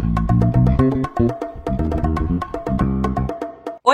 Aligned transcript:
Bye. 0.00 0.25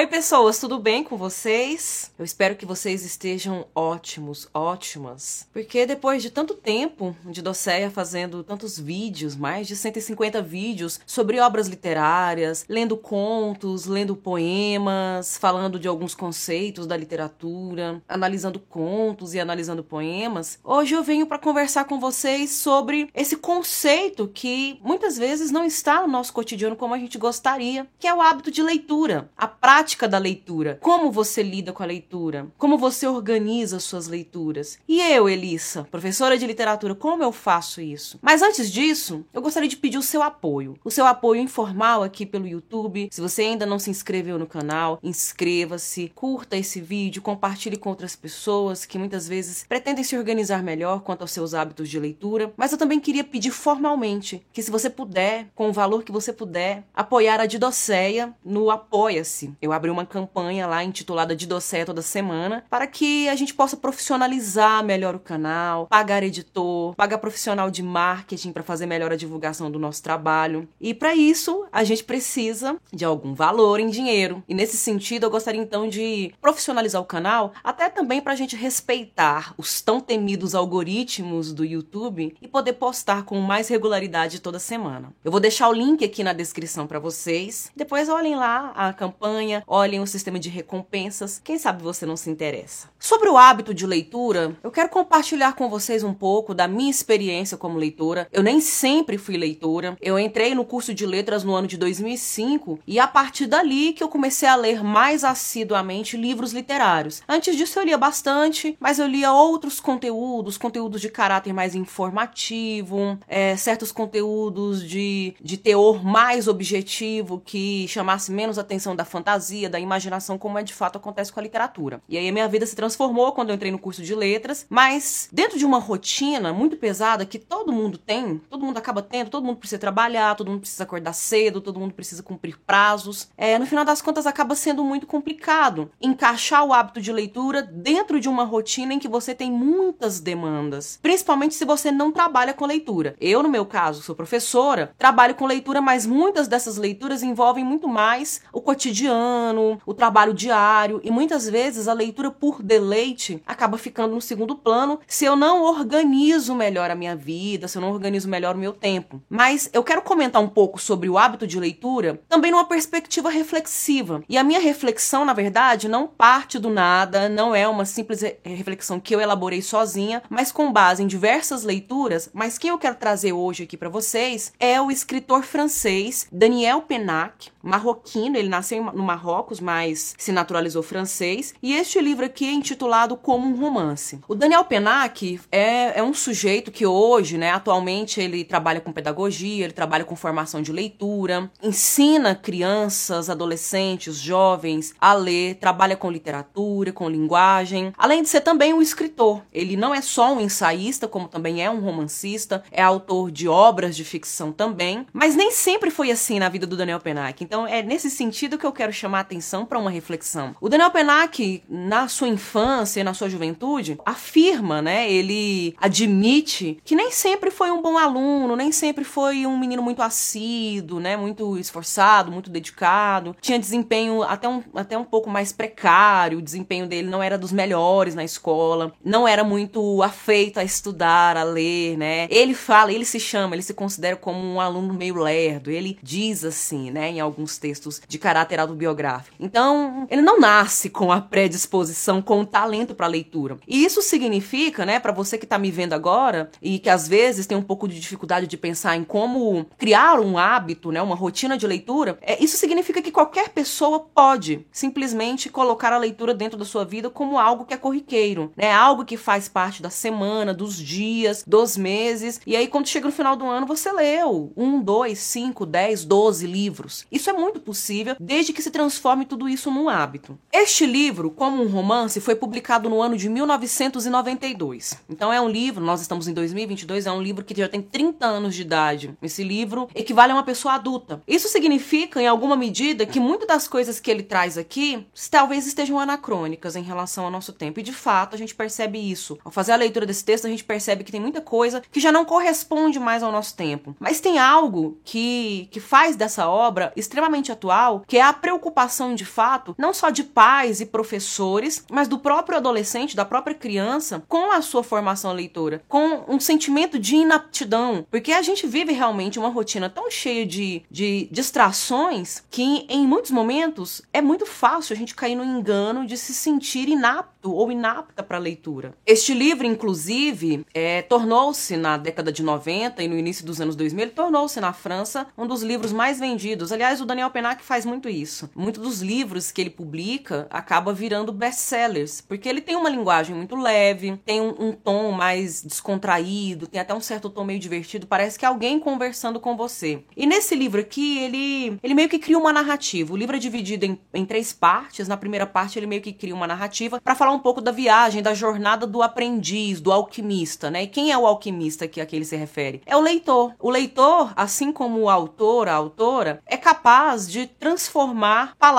Oi, 0.02 0.08
pessoas, 0.08 0.58
tudo 0.58 0.80
bem 0.80 1.04
com 1.04 1.16
vocês? 1.16 2.10
Eu 2.18 2.24
espero 2.24 2.56
que 2.56 2.66
vocês 2.66 3.04
estejam 3.04 3.68
ótimos, 3.72 4.48
ótimas. 4.52 5.46
Porque 5.52 5.86
depois 5.86 6.20
de 6.20 6.28
tanto 6.28 6.54
tempo 6.54 7.14
de 7.24 7.40
Docéia 7.40 7.88
fazendo 7.88 8.42
tantos 8.42 8.76
vídeos, 8.76 9.36
mais 9.36 9.68
de 9.68 9.76
150 9.76 10.42
vídeos 10.42 10.98
sobre 11.06 11.38
obras 11.38 11.68
literárias, 11.68 12.64
lendo 12.68 12.96
contos, 12.96 13.86
lendo 13.86 14.16
poemas, 14.16 15.38
falando 15.38 15.78
de 15.78 15.86
alguns 15.86 16.16
conceitos 16.16 16.84
da 16.84 16.96
literatura, 16.96 18.02
analisando 18.08 18.58
contos 18.58 19.34
e 19.34 19.40
analisando 19.40 19.84
poemas, 19.84 20.58
hoje 20.64 20.96
eu 20.96 21.04
venho 21.04 21.26
para 21.28 21.38
conversar 21.38 21.84
com 21.84 22.00
vocês 22.00 22.50
sobre 22.50 23.08
esse 23.14 23.36
conceito 23.36 24.26
que 24.26 24.80
muitas 24.82 25.16
vezes 25.16 25.52
não 25.52 25.64
está 25.64 26.00
no 26.00 26.08
nosso 26.08 26.32
cotidiano 26.32 26.74
como 26.74 26.92
a 26.92 26.98
gente 26.98 27.16
gostaria, 27.18 27.86
que 28.00 28.08
é 28.08 28.12
o 28.12 28.20
hábito 28.20 28.50
de 28.50 28.64
leitura, 28.64 29.30
a 29.36 29.46
prática 29.46 29.91
prática 29.92 30.08
da 30.08 30.18
leitura. 30.18 30.78
Como 30.80 31.10
você 31.10 31.42
lida 31.42 31.72
com 31.72 31.82
a 31.82 31.86
leitura? 31.86 32.46
Como 32.56 32.78
você 32.78 33.06
organiza 33.06 33.78
suas 33.78 34.06
leituras? 34.06 34.78
E 34.88 35.00
eu, 35.00 35.28
Elissa, 35.28 35.86
professora 35.90 36.38
de 36.38 36.46
literatura, 36.46 36.94
como 36.94 37.22
eu 37.22 37.30
faço 37.30 37.80
isso? 37.80 38.18
Mas 38.22 38.40
antes 38.42 38.70
disso, 38.70 39.24
eu 39.32 39.42
gostaria 39.42 39.68
de 39.68 39.76
pedir 39.76 39.98
o 39.98 40.02
seu 40.02 40.22
apoio. 40.22 40.78
O 40.84 40.90
seu 40.90 41.06
apoio 41.06 41.40
informal 41.40 42.02
aqui 42.02 42.24
pelo 42.24 42.46
YouTube. 42.46 43.08
Se 43.10 43.20
você 43.20 43.42
ainda 43.42 43.66
não 43.66 43.78
se 43.78 43.90
inscreveu 43.90 44.38
no 44.38 44.46
canal, 44.46 44.98
inscreva-se, 45.02 46.10
curta 46.14 46.56
esse 46.56 46.80
vídeo, 46.80 47.20
compartilhe 47.20 47.76
com 47.76 47.90
outras 47.90 48.16
pessoas 48.16 48.86
que 48.86 48.98
muitas 48.98 49.28
vezes 49.28 49.64
pretendem 49.68 50.04
se 50.04 50.16
organizar 50.16 50.62
melhor 50.62 51.02
quanto 51.02 51.22
aos 51.22 51.32
seus 51.32 51.52
hábitos 51.52 51.88
de 51.88 52.00
leitura. 52.00 52.52
Mas 52.56 52.72
eu 52.72 52.78
também 52.78 52.98
queria 52.98 53.24
pedir 53.24 53.50
formalmente 53.50 54.44
que 54.52 54.62
se 54.62 54.70
você 54.70 54.88
puder, 54.88 55.48
com 55.54 55.68
o 55.68 55.72
valor 55.72 56.02
que 56.02 56.12
você 56.12 56.32
puder, 56.32 56.84
apoiar 56.94 57.40
a 57.40 57.46
Didocéia 57.46 58.34
no 58.44 58.70
Apoia-se. 58.70 59.52
Eu 59.60 59.72
uma 59.90 60.06
campanha 60.06 60.66
lá 60.66 60.82
intitulada 60.84 61.34
Didocé 61.34 61.84
toda 61.84 62.02
semana 62.02 62.64
para 62.68 62.86
que 62.86 63.28
a 63.28 63.34
gente 63.34 63.54
possa 63.54 63.76
profissionalizar 63.76 64.84
melhor 64.84 65.14
o 65.14 65.20
canal, 65.20 65.86
pagar 65.86 66.22
editor, 66.22 66.94
pagar 66.94 67.18
profissional 67.18 67.70
de 67.70 67.82
marketing 67.82 68.52
para 68.52 68.62
fazer 68.62 68.86
melhor 68.86 69.12
a 69.12 69.16
divulgação 69.16 69.70
do 69.70 69.78
nosso 69.78 70.02
trabalho. 70.02 70.68
E 70.80 70.94
para 70.94 71.14
isso, 71.14 71.66
a 71.72 71.84
gente 71.84 72.04
precisa 72.04 72.76
de 72.92 73.04
algum 73.04 73.34
valor 73.34 73.80
em 73.80 73.88
dinheiro. 73.88 74.42
E 74.48 74.54
nesse 74.54 74.76
sentido, 74.76 75.24
eu 75.24 75.30
gostaria 75.30 75.60
então 75.60 75.88
de 75.88 76.34
profissionalizar 76.40 77.00
o 77.00 77.06
canal, 77.06 77.52
até 77.62 77.88
também 77.88 78.20
para 78.20 78.32
a 78.32 78.36
gente 78.36 78.56
respeitar 78.56 79.54
os 79.56 79.80
tão 79.80 80.00
temidos 80.00 80.54
algoritmos 80.54 81.52
do 81.52 81.64
YouTube 81.64 82.34
e 82.40 82.48
poder 82.48 82.74
postar 82.74 83.24
com 83.24 83.38
mais 83.40 83.68
regularidade 83.68 84.40
toda 84.40 84.58
semana. 84.58 85.12
Eu 85.24 85.30
vou 85.30 85.40
deixar 85.40 85.68
o 85.68 85.72
link 85.72 86.04
aqui 86.04 86.22
na 86.22 86.32
descrição 86.32 86.86
para 86.86 86.98
vocês. 86.98 87.70
Depois 87.76 88.08
olhem 88.08 88.34
lá 88.36 88.72
a 88.74 88.92
campanha, 88.92 89.62
olhem 89.72 90.00
o 90.00 90.06
sistema 90.06 90.38
de 90.38 90.50
recompensas, 90.50 91.40
quem 91.42 91.58
sabe 91.58 91.82
você 91.82 92.04
não 92.04 92.14
se 92.14 92.28
interessa. 92.28 92.90
Sobre 92.98 93.30
o 93.30 93.38
hábito 93.38 93.72
de 93.72 93.86
leitura, 93.86 94.54
eu 94.62 94.70
quero 94.70 94.90
compartilhar 94.90 95.54
com 95.54 95.70
vocês 95.70 96.04
um 96.04 96.12
pouco 96.12 96.54
da 96.54 96.68
minha 96.68 96.90
experiência 96.90 97.56
como 97.56 97.78
leitora. 97.78 98.28
Eu 98.30 98.42
nem 98.42 98.60
sempre 98.60 99.16
fui 99.16 99.38
leitora. 99.38 99.96
Eu 100.00 100.18
entrei 100.18 100.54
no 100.54 100.64
curso 100.64 100.92
de 100.92 101.06
letras 101.06 101.42
no 101.42 101.54
ano 101.54 101.66
de 101.66 101.78
2005 101.78 102.80
e 102.86 103.00
a 103.00 103.06
partir 103.06 103.46
dali 103.46 103.94
que 103.94 104.04
eu 104.04 104.08
comecei 104.08 104.46
a 104.46 104.56
ler 104.56 104.84
mais 104.84 105.24
assiduamente 105.24 106.18
livros 106.18 106.52
literários. 106.52 107.22
Antes 107.26 107.56
disso 107.56 107.78
eu 107.78 107.84
lia 107.84 107.96
bastante, 107.96 108.76
mas 108.78 108.98
eu 108.98 109.06
lia 109.06 109.32
outros 109.32 109.80
conteúdos, 109.80 110.58
conteúdos 110.58 111.00
de 111.00 111.08
caráter 111.08 111.54
mais 111.54 111.74
informativo, 111.74 113.18
é, 113.26 113.56
certos 113.56 113.90
conteúdos 113.90 114.86
de, 114.86 115.34
de 115.40 115.56
teor 115.56 116.04
mais 116.04 116.46
objetivo 116.46 117.40
que 117.42 117.88
chamasse 117.88 118.30
menos 118.30 118.58
atenção 118.58 118.94
da 118.94 119.06
fantasia 119.06 119.51
fantasia, 119.52 119.68
da 119.68 119.78
imaginação, 119.78 120.38
como 120.38 120.58
é 120.58 120.62
de 120.62 120.72
fato 120.72 120.96
acontece 120.96 121.32
com 121.32 121.38
a 121.38 121.42
literatura. 121.42 122.00
E 122.08 122.16
aí 122.16 122.28
a 122.28 122.32
minha 122.32 122.48
vida 122.48 122.64
se 122.64 122.74
transformou 122.74 123.32
quando 123.32 123.50
eu 123.50 123.54
entrei 123.54 123.70
no 123.70 123.78
curso 123.78 124.02
de 124.02 124.14
letras, 124.14 124.66
mas 124.68 125.28
dentro 125.32 125.58
de 125.58 125.66
uma 125.66 125.78
rotina 125.78 126.52
muito 126.52 126.76
pesada 126.76 127.26
que 127.26 127.38
todo 127.38 127.72
mundo 127.72 127.98
tem, 127.98 128.38
todo 128.50 128.64
mundo 128.64 128.78
acaba 128.78 129.02
tendo, 129.02 129.30
todo 129.30 129.44
mundo 129.44 129.58
precisa 129.58 129.78
trabalhar, 129.78 130.34
todo 130.34 130.50
mundo 130.50 130.60
precisa 130.60 130.84
acordar 130.84 131.12
cedo, 131.12 131.60
todo 131.60 131.78
mundo 131.78 131.92
precisa 131.92 132.22
cumprir 132.22 132.58
prazos. 132.66 133.28
É, 133.36 133.58
no 133.58 133.66
final 133.66 133.84
das 133.84 134.00
contas 134.00 134.26
acaba 134.26 134.54
sendo 134.54 134.84
muito 134.84 135.06
complicado 135.06 135.90
encaixar 136.00 136.64
o 136.64 136.72
hábito 136.72 137.00
de 137.00 137.12
leitura 137.12 137.62
dentro 137.62 138.18
de 138.18 138.28
uma 138.28 138.44
rotina 138.44 138.94
em 138.94 138.98
que 138.98 139.08
você 139.08 139.34
tem 139.34 139.50
muitas 139.50 140.20
demandas, 140.20 140.98
principalmente 141.02 141.54
se 141.54 141.64
você 141.64 141.90
não 141.90 142.10
trabalha 142.10 142.54
com 142.54 142.66
leitura. 142.66 143.14
Eu, 143.20 143.42
no 143.42 143.48
meu 143.48 143.66
caso, 143.66 144.02
sou 144.02 144.14
professora, 144.14 144.94
trabalho 144.98 145.34
com 145.34 145.46
leitura, 145.46 145.80
mas 145.80 146.06
muitas 146.06 146.48
dessas 146.48 146.76
leituras 146.76 147.22
envolvem 147.22 147.64
muito 147.64 147.88
mais 147.88 148.40
o 148.52 148.60
cotidiano 148.60 149.41
o 149.84 149.94
trabalho 149.94 150.32
diário 150.32 151.00
e 151.02 151.10
muitas 151.10 151.48
vezes 151.48 151.88
a 151.88 151.92
leitura 151.92 152.30
por 152.30 152.62
deleite 152.62 153.42
acaba 153.46 153.76
ficando 153.76 154.14
no 154.14 154.20
segundo 154.20 154.54
plano 154.54 155.00
se 155.06 155.24
eu 155.24 155.36
não 155.36 155.62
organizo 155.62 156.54
melhor 156.54 156.90
a 156.90 156.94
minha 156.94 157.16
vida, 157.16 157.68
se 157.68 157.78
eu 157.78 157.82
não 157.82 157.90
organizo 157.90 158.28
melhor 158.28 158.54
o 158.54 158.58
meu 158.58 158.72
tempo. 158.72 159.22
Mas 159.28 159.68
eu 159.72 159.82
quero 159.82 160.02
comentar 160.02 160.42
um 160.42 160.48
pouco 160.48 160.80
sobre 160.80 161.08
o 161.08 161.18
hábito 161.18 161.46
de 161.46 161.58
leitura 161.58 162.20
também 162.28 162.50
numa 162.50 162.64
perspectiva 162.64 163.30
reflexiva. 163.30 164.22
E 164.28 164.38
a 164.38 164.44
minha 164.44 164.60
reflexão, 164.60 165.24
na 165.24 165.32
verdade, 165.32 165.88
não 165.88 166.06
parte 166.06 166.58
do 166.58 166.70
nada, 166.70 167.28
não 167.28 167.54
é 167.54 167.66
uma 167.66 167.84
simples 167.84 168.22
reflexão 168.44 169.00
que 169.00 169.14
eu 169.14 169.20
elaborei 169.20 169.62
sozinha, 169.62 170.22
mas 170.28 170.52
com 170.52 170.72
base 170.72 171.02
em 171.02 171.06
diversas 171.06 171.62
leituras. 171.62 172.30
Mas 172.32 172.58
quem 172.58 172.70
eu 172.70 172.78
quero 172.78 172.96
trazer 172.96 173.32
hoje 173.32 173.64
aqui 173.64 173.76
para 173.76 173.88
vocês 173.88 174.52
é 174.58 174.80
o 174.80 174.90
escritor 174.90 175.42
francês 175.42 176.26
Daniel 176.30 176.82
Penac, 176.82 177.50
marroquino, 177.62 178.36
ele 178.36 178.48
nasceu 178.48 178.82
no 178.84 179.02
Marrocos 179.02 179.31
Marrocos, 179.32 179.60
mas 179.60 180.14
se 180.18 180.30
naturalizou 180.30 180.82
francês. 180.82 181.54
E 181.62 181.74
este 181.74 181.98
livro 182.00 182.26
aqui 182.26 182.46
é 182.46 182.52
intitulado 182.52 183.16
Como 183.16 183.48
um 183.48 183.56
Romance. 183.58 184.20
O 184.28 184.34
Daniel 184.34 184.64
Penac 184.64 185.40
é, 185.50 185.98
é 185.98 186.02
um 186.02 186.12
sujeito 186.12 186.70
que 186.70 186.84
hoje, 186.84 187.38
né, 187.38 187.50
atualmente, 187.50 188.20
ele 188.20 188.44
trabalha 188.44 188.80
com 188.80 188.92
pedagogia, 188.92 189.64
ele 189.64 189.72
trabalha 189.72 190.04
com 190.04 190.14
formação 190.14 190.60
de 190.60 190.70
leitura, 190.70 191.50
ensina 191.62 192.34
crianças, 192.34 193.30
adolescentes, 193.30 194.16
jovens 194.16 194.94
a 195.00 195.14
ler, 195.14 195.54
trabalha 195.54 195.96
com 195.96 196.10
literatura, 196.10 196.92
com 196.92 197.08
linguagem, 197.08 197.92
além 197.96 198.22
de 198.22 198.28
ser 198.28 198.42
também 198.42 198.74
um 198.74 198.82
escritor. 198.82 199.42
Ele 199.52 199.76
não 199.76 199.94
é 199.94 200.02
só 200.02 200.34
um 200.34 200.40
ensaísta, 200.40 201.08
como 201.08 201.26
também 201.26 201.64
é 201.64 201.70
um 201.70 201.80
romancista, 201.80 202.62
é 202.70 202.82
autor 202.82 203.30
de 203.30 203.48
obras 203.48 203.96
de 203.96 204.04
ficção 204.04 204.52
também, 204.52 205.06
mas 205.12 205.34
nem 205.34 205.50
sempre 205.50 205.90
foi 205.90 206.10
assim 206.10 206.38
na 206.38 206.50
vida 206.50 206.66
do 206.66 206.76
Daniel 206.76 207.00
Penac. 207.00 207.42
Então 207.42 207.66
é 207.66 207.82
nesse 207.82 208.10
sentido 208.10 208.58
que 208.58 208.66
eu 208.66 208.72
quero 208.72 208.92
chamar 208.92 209.21
atenção 209.22 209.64
para 209.64 209.78
uma 209.78 209.90
reflexão. 209.90 210.54
O 210.60 210.68
Daniel 210.68 210.90
Penac, 210.90 211.62
na 211.68 212.08
sua 212.08 212.28
infância 212.28 213.00
e 213.00 213.04
na 213.04 213.14
sua 213.14 213.28
juventude, 213.28 213.98
afirma, 214.04 214.82
né? 214.82 215.10
Ele 215.10 215.74
admite 215.78 216.78
que 216.84 216.94
nem 216.94 217.10
sempre 217.10 217.50
foi 217.50 217.70
um 217.70 217.82
bom 217.82 217.96
aluno, 217.96 218.56
nem 218.56 218.70
sempre 218.72 219.04
foi 219.04 219.46
um 219.46 219.58
menino 219.58 219.82
muito 219.82 220.02
assíduo, 220.02 221.00
né? 221.00 221.16
Muito 221.16 221.58
esforçado, 221.58 222.30
muito 222.30 222.50
dedicado. 222.50 223.36
Tinha 223.40 223.58
desempenho 223.58 224.22
até 224.22 224.48
um, 224.48 224.62
até 224.74 224.96
um 224.98 225.04
pouco 225.04 225.30
mais 225.30 225.52
precário, 225.52 226.38
o 226.38 226.42
desempenho 226.42 226.86
dele 226.86 227.08
não 227.08 227.22
era 227.22 227.38
dos 227.38 227.52
melhores 227.52 228.14
na 228.14 228.24
escola, 228.24 228.92
não 229.04 229.26
era 229.26 229.44
muito 229.44 230.02
afeito 230.02 230.58
a 230.58 230.64
estudar, 230.64 231.36
a 231.36 231.44
ler, 231.44 231.96
né? 231.96 232.26
Ele 232.30 232.54
fala, 232.54 232.92
ele 232.92 233.04
se 233.04 233.20
chama, 233.20 233.54
ele 233.54 233.62
se 233.62 233.74
considera 233.74 234.16
como 234.16 234.38
um 234.38 234.60
aluno 234.60 234.94
meio 234.94 235.16
lerdo. 235.16 235.70
Ele 235.70 235.98
diz 236.02 236.44
assim, 236.44 236.90
né, 236.90 237.10
em 237.10 237.20
alguns 237.20 237.58
textos 237.58 238.00
de 238.06 238.18
caráter 238.18 238.58
autobiográfico 238.60 239.11
Então, 239.38 240.06
ele 240.10 240.22
não 240.22 240.38
nasce 240.38 240.88
com 240.88 241.10
a 241.12 241.20
predisposição, 241.20 242.22
com 242.22 242.40
o 242.40 242.46
talento 242.46 242.94
para 242.94 243.06
leitura. 243.06 243.58
E 243.66 243.84
isso 243.84 244.00
significa, 244.00 244.86
né, 244.86 244.98
para 244.98 245.12
você 245.12 245.36
que 245.36 245.44
está 245.44 245.58
me 245.58 245.70
vendo 245.70 245.92
agora 245.92 246.50
e 246.60 246.78
que 246.78 246.88
às 246.88 247.06
vezes 247.08 247.46
tem 247.46 247.56
um 247.56 247.62
pouco 247.62 247.88
de 247.88 247.98
dificuldade 247.98 248.46
de 248.46 248.56
pensar 248.56 248.96
em 248.96 249.04
como 249.04 249.66
criar 249.76 250.20
um 250.20 250.38
hábito, 250.38 250.90
né, 250.90 251.02
uma 251.02 251.14
rotina 251.14 251.56
de 251.58 251.66
leitura, 251.66 252.18
é, 252.22 252.42
isso 252.42 252.56
significa 252.56 253.02
que 253.02 253.10
qualquer 253.10 253.50
pessoa 253.50 254.00
pode 254.00 254.66
simplesmente 254.70 255.48
colocar 255.48 255.92
a 255.92 255.98
leitura 255.98 256.34
dentro 256.34 256.58
da 256.58 256.64
sua 256.64 256.84
vida 256.84 257.10
como 257.10 257.38
algo 257.38 257.64
que 257.64 257.74
é 257.74 257.76
corriqueiro, 257.76 258.52
né, 258.56 258.72
algo 258.72 259.04
que 259.04 259.16
faz 259.16 259.48
parte 259.48 259.82
da 259.82 259.90
semana, 259.90 260.54
dos 260.54 260.76
dias, 260.76 261.44
dos 261.46 261.76
meses. 261.76 262.40
E 262.46 262.56
aí, 262.56 262.68
quando 262.68 262.88
chega 262.88 263.06
no 263.06 263.12
final 263.12 263.36
do 263.36 263.46
ano, 263.46 263.66
você 263.66 263.92
leu 263.92 264.52
um, 264.56 264.80
dois, 264.80 265.18
cinco, 265.18 265.66
dez, 265.66 266.04
doze 266.04 266.46
livros. 266.46 267.06
Isso 267.10 267.28
é 267.28 267.32
muito 267.32 267.60
possível, 267.60 268.16
desde 268.18 268.52
que 268.52 268.62
se 268.62 268.70
transforme 268.70 269.01
transforme 269.02 269.24
tudo 269.24 269.48
isso 269.48 269.68
num 269.68 269.88
hábito. 269.88 270.38
Este 270.52 270.86
livro, 270.86 271.28
como 271.28 271.60
um 271.60 271.66
romance, 271.66 272.20
foi 272.20 272.36
publicado 272.36 272.88
no 272.88 273.02
ano 273.02 273.16
de 273.16 273.28
1992. 273.28 274.96
Então 275.10 275.32
é 275.32 275.40
um 275.40 275.48
livro, 275.48 275.84
nós 275.84 276.00
estamos 276.00 276.28
em 276.28 276.32
2022, 276.32 277.06
é 277.06 277.10
um 277.10 277.20
livro 277.20 277.44
que 277.44 277.52
já 277.52 277.68
tem 277.68 277.82
30 277.82 278.24
anos 278.24 278.54
de 278.54 278.62
idade. 278.62 279.16
Esse 279.20 279.42
livro 279.42 279.88
equivale 279.92 280.30
a 280.30 280.36
uma 280.36 280.44
pessoa 280.44 280.74
adulta. 280.74 281.20
Isso 281.26 281.48
significa, 281.48 282.22
em 282.22 282.28
alguma 282.28 282.54
medida, 282.54 283.04
que 283.04 283.18
muitas 283.18 283.48
das 283.48 283.66
coisas 283.66 283.98
que 283.98 284.08
ele 284.08 284.22
traz 284.22 284.56
aqui 284.56 285.04
talvez 285.28 285.66
estejam 285.66 285.98
anacrônicas 285.98 286.76
em 286.76 286.82
relação 286.82 287.24
ao 287.24 287.30
nosso 287.30 287.52
tempo. 287.52 287.80
E 287.80 287.82
de 287.82 287.92
fato, 287.92 288.36
a 288.36 288.38
gente 288.38 288.54
percebe 288.54 288.98
isso. 288.98 289.36
Ao 289.44 289.50
fazer 289.50 289.72
a 289.72 289.76
leitura 289.76 290.06
desse 290.06 290.24
texto, 290.24 290.46
a 290.46 290.50
gente 290.50 290.62
percebe 290.62 291.02
que 291.02 291.10
tem 291.10 291.20
muita 291.20 291.40
coisa 291.40 291.82
que 291.90 291.98
já 291.98 292.12
não 292.12 292.24
corresponde 292.24 293.00
mais 293.00 293.24
ao 293.24 293.32
nosso 293.32 293.56
tempo. 293.56 293.96
Mas 293.98 294.20
tem 294.20 294.38
algo 294.38 295.00
que, 295.02 295.68
que 295.72 295.80
faz 295.80 296.14
dessa 296.14 296.48
obra 296.48 296.92
extremamente 296.94 297.50
atual, 297.50 298.04
que 298.06 298.18
é 298.18 298.22
a 298.22 298.32
preocupação 298.32 298.91
de 299.14 299.24
fato, 299.24 299.74
não 299.78 299.94
só 299.94 300.10
de 300.10 300.22
pais 300.22 300.80
e 300.80 300.86
professores, 300.86 301.84
mas 301.90 302.08
do 302.08 302.18
próprio 302.18 302.58
adolescente, 302.58 303.16
da 303.16 303.24
própria 303.24 303.54
criança, 303.54 304.22
com 304.28 304.50
a 304.50 304.60
sua 304.60 304.82
formação 304.82 305.32
leitora, 305.32 305.82
com 305.88 306.24
um 306.28 306.38
sentimento 306.38 306.98
de 306.98 307.16
inaptidão. 307.16 308.06
Porque 308.10 308.32
a 308.32 308.42
gente 308.42 308.66
vive 308.66 308.92
realmente 308.92 309.38
uma 309.38 309.48
rotina 309.48 309.88
tão 309.88 310.10
cheia 310.10 310.46
de, 310.46 310.82
de 310.90 311.28
distrações 311.30 312.42
que, 312.50 312.86
em 312.88 313.06
muitos 313.06 313.30
momentos, 313.30 314.02
é 314.12 314.20
muito 314.20 314.46
fácil 314.46 314.94
a 314.94 314.96
gente 314.96 315.14
cair 315.14 315.34
no 315.34 315.44
engano 315.44 316.06
de 316.06 316.16
se 316.16 316.34
sentir 316.34 316.88
inapto 316.88 317.52
ou 317.52 317.72
inapta 317.72 318.22
para 318.22 318.36
a 318.36 318.40
leitura. 318.40 318.94
Este 319.06 319.34
livro, 319.34 319.66
inclusive, 319.66 320.64
é, 320.74 321.02
tornou-se 321.02 321.76
na 321.76 321.96
década 321.96 322.30
de 322.30 322.42
90 322.42 323.02
e 323.02 323.08
no 323.08 323.16
início 323.16 323.44
dos 323.44 323.60
anos 323.60 323.76
2000, 323.76 324.04
ele 324.04 324.10
tornou-se 324.12 324.60
na 324.60 324.72
França 324.72 325.26
um 325.36 325.46
dos 325.46 325.62
livros 325.62 325.92
mais 325.92 326.18
vendidos. 326.18 326.72
Aliás, 326.72 327.00
o 327.00 327.06
Daniel 327.06 327.30
Penac 327.30 327.62
faz 327.62 327.84
muito 327.84 328.08
isso. 328.08 328.50
Muitos 328.54 328.81
dos 328.82 329.00
livros 329.00 329.50
que 329.50 329.60
ele 329.60 329.70
publica 329.70 330.46
acaba 330.50 330.92
virando 330.92 331.32
best-sellers, 331.32 332.20
porque 332.20 332.48
ele 332.48 332.60
tem 332.60 332.76
uma 332.76 332.90
linguagem 332.90 333.34
muito 333.34 333.56
leve, 333.56 334.16
tem 334.24 334.40
um, 334.40 334.54
um 334.58 334.72
tom 334.72 335.12
mais 335.12 335.62
descontraído, 335.62 336.66
tem 336.66 336.80
até 336.80 336.92
um 336.92 337.00
certo 337.00 337.30
tom 337.30 337.44
meio 337.44 337.60
divertido, 337.60 338.06
parece 338.06 338.38
que 338.38 338.44
é 338.44 338.48
alguém 338.48 338.78
conversando 338.78 339.38
com 339.38 339.56
você. 339.56 340.02
E 340.16 340.26
nesse 340.26 340.54
livro 340.54 340.80
aqui, 340.80 341.18
ele, 341.18 341.78
ele 341.82 341.94
meio 341.94 342.08
que 342.08 342.18
cria 342.18 342.38
uma 342.38 342.52
narrativa. 342.52 343.12
O 343.12 343.16
livro 343.16 343.36
é 343.36 343.38
dividido 343.38 343.86
em, 343.86 343.98
em 344.12 344.26
três 344.26 344.52
partes. 344.52 345.06
Na 345.06 345.16
primeira 345.16 345.46
parte, 345.46 345.78
ele 345.78 345.86
meio 345.86 346.02
que 346.02 346.12
cria 346.12 346.34
uma 346.34 346.46
narrativa 346.46 347.00
para 347.00 347.14
falar 347.14 347.32
um 347.32 347.38
pouco 347.38 347.60
da 347.60 347.70
viagem, 347.70 348.22
da 348.22 348.34
jornada 348.34 348.86
do 348.86 349.02
aprendiz, 349.02 349.80
do 349.80 349.92
alquimista, 349.92 350.70
né? 350.70 350.82
E 350.82 350.86
quem 350.86 351.12
é 351.12 351.18
o 351.18 351.26
alquimista 351.26 351.86
que 351.86 352.00
a 352.00 352.06
que 352.06 352.16
ele 352.16 352.24
se 352.24 352.36
refere? 352.36 352.82
É 352.84 352.96
o 352.96 353.00
leitor. 353.00 353.54
O 353.60 353.70
leitor, 353.70 354.32
assim 354.34 354.72
como 354.72 355.00
o 355.00 355.10
autor, 355.10 355.68
a 355.68 355.74
autora, 355.74 356.42
é 356.46 356.56
capaz 356.56 357.28
de 357.28 357.46
transformar 357.46 358.56
palavras 358.58 358.71